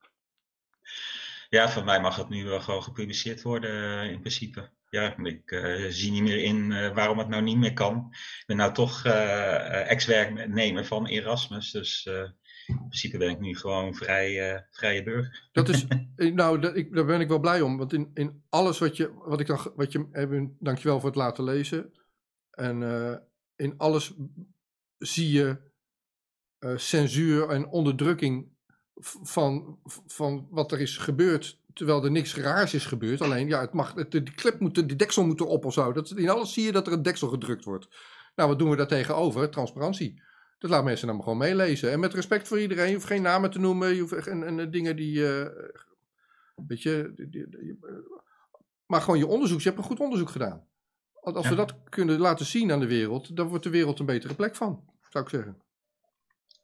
Ja, 1.49 1.71
van 1.71 1.85
mij 1.85 2.01
mag 2.01 2.17
het 2.17 2.29
nu 2.29 2.45
wel 2.45 2.61
gewoon 2.61 2.83
gepubliceerd 2.83 3.43
worden 3.43 4.01
eh, 4.01 4.11
in 4.11 4.21
principe. 4.21 4.71
Ja, 4.89 5.17
ik 5.17 5.51
uh, 5.51 5.87
zie 5.89 6.11
niet 6.11 6.23
meer 6.23 6.43
in 6.43 6.71
uh, 6.71 6.95
waarom 6.95 7.19
het 7.19 7.29
nou 7.29 7.43
niet 7.43 7.57
meer 7.57 7.73
kan. 7.73 8.09
Ik 8.11 8.45
ben 8.47 8.57
nou 8.57 8.73
toch 8.73 9.05
uh, 9.05 9.91
ex-werknemer 9.91 10.85
van 10.85 11.07
Erasmus, 11.07 11.71
dus 11.71 12.09
in 12.71 12.89
principe 12.89 13.19
ben 13.19 13.31
ik 13.31 13.41
nu 13.41 13.57
gewoon 13.57 13.95
vrij, 13.95 14.67
vrije 14.71 15.03
burger. 15.03 15.49
Dat 15.53 15.69
is, 15.69 15.87
nou, 16.17 16.61
dat, 16.61 16.77
ik, 16.77 16.95
daar 16.95 17.05
ben 17.05 17.21
ik 17.21 17.29
wel 17.29 17.41
blij 17.41 17.61
om, 17.61 17.79
want 17.79 17.93
in, 17.93 18.11
in 18.15 18.43
alles 18.49 18.79
wat 18.79 18.97
je, 18.97 19.13
wat 19.25 19.41
ik 19.41 19.47
dan, 19.47 19.73
wat 19.77 19.93
je, 19.93 20.07
even, 20.13 20.57
dankjewel 20.59 21.01
voor 21.01 21.09
het 21.09 21.19
laten 21.19 21.45
lezen. 21.45 21.93
En 22.51 22.83
in 23.57 23.75
alles 23.77 24.15
zie 24.99 25.33
je 25.33 25.57
uh, 26.61 26.77
censuur 26.77 27.49
en 27.49 27.69
onderdrukking 27.69 28.49
van, 29.23 29.79
van 30.07 30.47
wat 30.51 30.73
er 30.73 30.81
is 30.81 30.97
gebeurd. 30.97 31.59
Terwijl 31.73 32.05
er 32.05 32.11
niks 32.11 32.35
raars 32.35 32.75
is 32.75 32.87
gebeurd. 32.87 33.21
Alleen, 33.21 33.49
ja, 33.49 33.61
het 33.61 33.73
mag, 33.73 33.95
het, 33.95 34.35
klep 34.35 34.61
moet, 34.61 34.75
die 34.75 34.97
deksel 34.97 35.25
moet 35.25 35.41
erop 35.41 35.65
of 35.65 35.73
zo. 35.73 35.93
Dat, 35.93 36.11
in 36.11 36.29
alles 36.29 36.53
zie 36.53 36.65
je 36.65 36.73
dat 36.73 36.87
er 36.87 36.93
een 36.93 37.03
deksel 37.03 37.29
gedrukt 37.29 37.65
wordt. 37.65 37.89
Nou, 38.35 38.49
wat 38.49 38.59
doen 38.59 38.71
we 38.71 38.77
daar 38.77 38.87
tegenover? 38.87 39.51
Transparantie. 39.51 40.23
Dat 40.61 40.71
laat 40.71 40.85
mensen 40.85 41.07
dan 41.07 41.17
maar 41.17 41.25
gewoon 41.25 41.39
meelezen. 41.39 41.91
En 41.93 42.01
met 42.01 42.15
respect 42.15 42.49
voor 42.49 42.61
iedereen. 42.61 42.89
Je 42.89 42.95
hoeft 42.95 43.07
geen 43.07 43.23
namen 43.23 43.51
te 43.51 43.59
noemen. 43.59 43.95
Je 43.95 44.01
hoeft 44.01 44.27
en, 44.27 44.59
en 44.59 44.71
dingen 44.71 44.97
die. 44.97 45.15
Uh, 45.15 45.47
weet 46.67 46.83
je. 46.83 47.13
Die, 47.15 47.29
die, 47.29 47.49
die, 47.49 47.79
maar 48.87 49.01
gewoon 49.01 49.19
je 49.19 49.27
onderzoek. 49.27 49.61
Je 49.61 49.69
hebt 49.69 49.79
een 49.81 49.87
goed 49.89 50.01
onderzoek 50.01 50.31
gedaan. 50.31 50.67
Als 51.21 51.49
we 51.49 51.55
dat 51.55 51.75
kunnen 51.89 52.19
laten 52.19 52.47
zien 52.47 52.73
aan 52.73 52.81
de 52.81 52.87
wereld, 52.87 53.37
dan 53.37 53.49
wordt 53.49 53.65
de 53.65 53.71
wereld 53.71 53.99
een 53.99 54.07
betere 54.07 54.35
plek 54.35 54.57
van, 54.57 54.85
zou 55.09 55.25
ik 55.25 55.31
zeggen. 55.31 55.63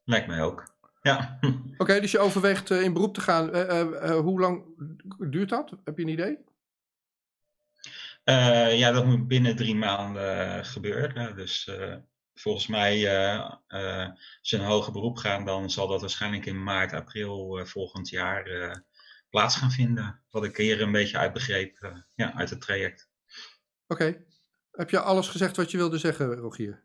Lijkt 0.05 0.27
mij 0.27 0.43
ook. 0.43 0.75
Ja. 1.03 1.39
Oké, 1.79 2.01
dus 2.01 2.11
je 2.11 2.19
overweegt 2.19 2.71
in 2.71 2.93
beroep 2.93 3.15
te 3.15 3.21
gaan. 3.21 3.57
Uh, 3.57 3.81
uh, 3.81 4.19
hoe 4.19 4.41
lang 4.41 4.65
duurt 5.31 5.49
dat? 5.49 5.73
Heb 5.85 5.97
je 5.97 6.03
een 6.03 6.09
idee? 6.09 6.39
ja, 8.79 8.93
dat 8.93 9.07
moet 9.07 9.29
binnen 9.29 9.57
drie 9.57 9.77
maanden 9.77 10.65
gebeuren. 10.65 11.37
Dus 11.37 11.71
volgens 12.41 12.67
mij, 12.67 12.93
als 13.69 14.51
je 14.51 14.57
een 14.57 14.65
hoger 14.65 14.93
beroep 14.93 15.17
gaan, 15.17 15.45
dan 15.45 15.71
zal 15.71 15.89
dat 15.89 16.01
waarschijnlijk 16.01 16.47
in 16.47 16.63
maart, 16.63 16.93
april 16.93 17.67
volgend 17.67 18.09
jaar 18.09 18.83
plaats 19.31 19.57
gaan 19.57 19.71
vinden. 19.71 20.21
Wat 20.31 20.45
ik 20.45 20.57
hier 20.57 20.81
een 20.81 20.93
beetje 20.93 21.19
uitbegreep 21.19 22.03
ja, 22.15 22.35
uit 22.35 22.51
het 22.51 22.61
traject. 22.61 23.09
Oké. 23.87 24.25
Heb 24.73 24.91
je 24.91 25.01
alles 25.01 25.29
gezegd 25.29 25.57
wat 25.57 25.71
je 25.71 25.77
wilde 25.77 25.99
zeggen, 25.99 26.35
Rogier? 26.35 26.85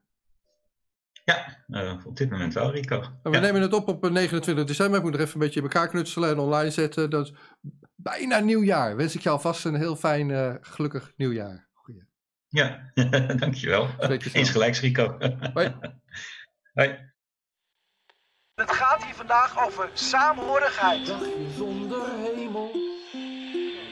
Ja, 1.26 1.64
uh, 1.68 2.06
op 2.06 2.18
dit 2.18 2.30
moment 2.30 2.54
wel, 2.54 2.72
Rico. 2.72 3.00
Nou, 3.00 3.14
we 3.24 3.32
ja. 3.32 3.40
nemen 3.40 3.62
het 3.62 3.74
op 3.74 3.88
op 3.88 4.10
29 4.10 4.66
december. 4.66 4.98
Ik 4.98 5.04
moet 5.04 5.12
nog 5.12 5.22
even 5.22 5.34
een 5.34 5.40
beetje 5.40 5.60
in 5.60 5.66
elkaar 5.66 5.88
knutselen 5.88 6.30
en 6.30 6.40
online 6.40 6.72
zetten. 6.72 7.10
Dat 7.10 7.26
is 7.26 7.34
bijna 7.96 8.40
nieuwjaar. 8.40 8.96
Wens 8.96 9.16
ik 9.16 9.22
je 9.22 9.30
alvast 9.30 9.66
een 9.66 9.76
heel 9.76 9.96
fijn, 9.96 10.30
uh, 10.30 10.56
gelukkig 10.62 11.12
nieuwjaar. 11.16 11.70
Ja, 12.52 12.92
dankjewel. 13.44 13.88
Eens 14.34 14.50
gelijks, 14.50 14.80
Rico. 14.80 15.18
Hoi. 15.54 15.74
Hoi. 16.74 17.10
Het 18.56 18.72
gaat 18.72 19.04
hier 19.04 19.14
vandaag 19.14 19.66
over 19.66 19.90
saamhorigheid. 19.94 21.06
Dagje 21.06 21.50
zonder 21.58 22.02
hemel. 22.18 22.72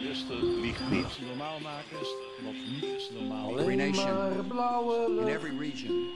Rusten 0.01 0.59
liegt 0.59 0.89
niet. 0.89 1.19
Normaal 1.27 1.59
maken 1.59 1.99
is 2.01 2.13
wat 2.43 2.53
niet 2.53 2.83
is 2.83 3.09
normaal. 3.19 3.59
Every 3.59 3.75
nation 3.75 4.47
in 5.19 5.27
every 5.27 5.57
region 5.59 6.09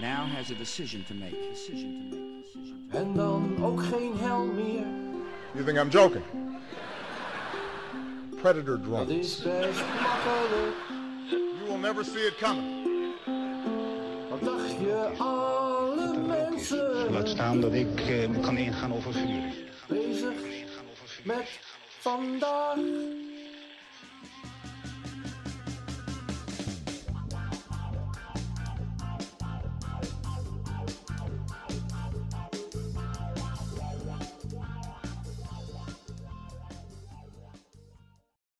now 0.00 0.26
has 0.36 0.50
a 0.50 0.54
decision 0.58 1.04
to 1.04 1.14
make. 1.14 1.36
Decision 1.52 2.08
to 2.10 2.16
make. 2.16 2.42
Decision 2.42 2.88
to 2.90 2.96
make. 2.98 3.04
En 3.04 3.12
dan 3.14 3.64
ook 3.64 3.84
geen 3.84 4.18
hel 4.18 4.44
meer. 4.44 4.86
You 5.52 5.64
think 5.64 5.78
I'm 5.78 5.88
joking? 5.88 6.24
Predator 8.40 8.76
Dat 8.78 8.84
drones. 8.84 9.10
is 9.10 9.42
best 9.42 9.84
makkelijk. 10.00 10.74
Will 11.76 11.82
never 11.82 12.04
see 12.04 12.26
it 12.26 12.38
coming. 12.38 13.14
Wat 14.30 14.40
dacht 14.44 14.70
je 14.70 15.12
alle 15.18 16.18
mensen 16.18 17.10
Laat 17.12 17.28
staan 17.28 17.60
dat 17.60 17.72
ik 17.72 18.00
eh, 18.00 18.40
kan 18.40 18.56
ingaan 18.56 18.92
over 18.92 19.12
vuur. 19.12 19.52
bezig 19.88 20.32
met 21.24 21.58
vandaag? 22.00 22.76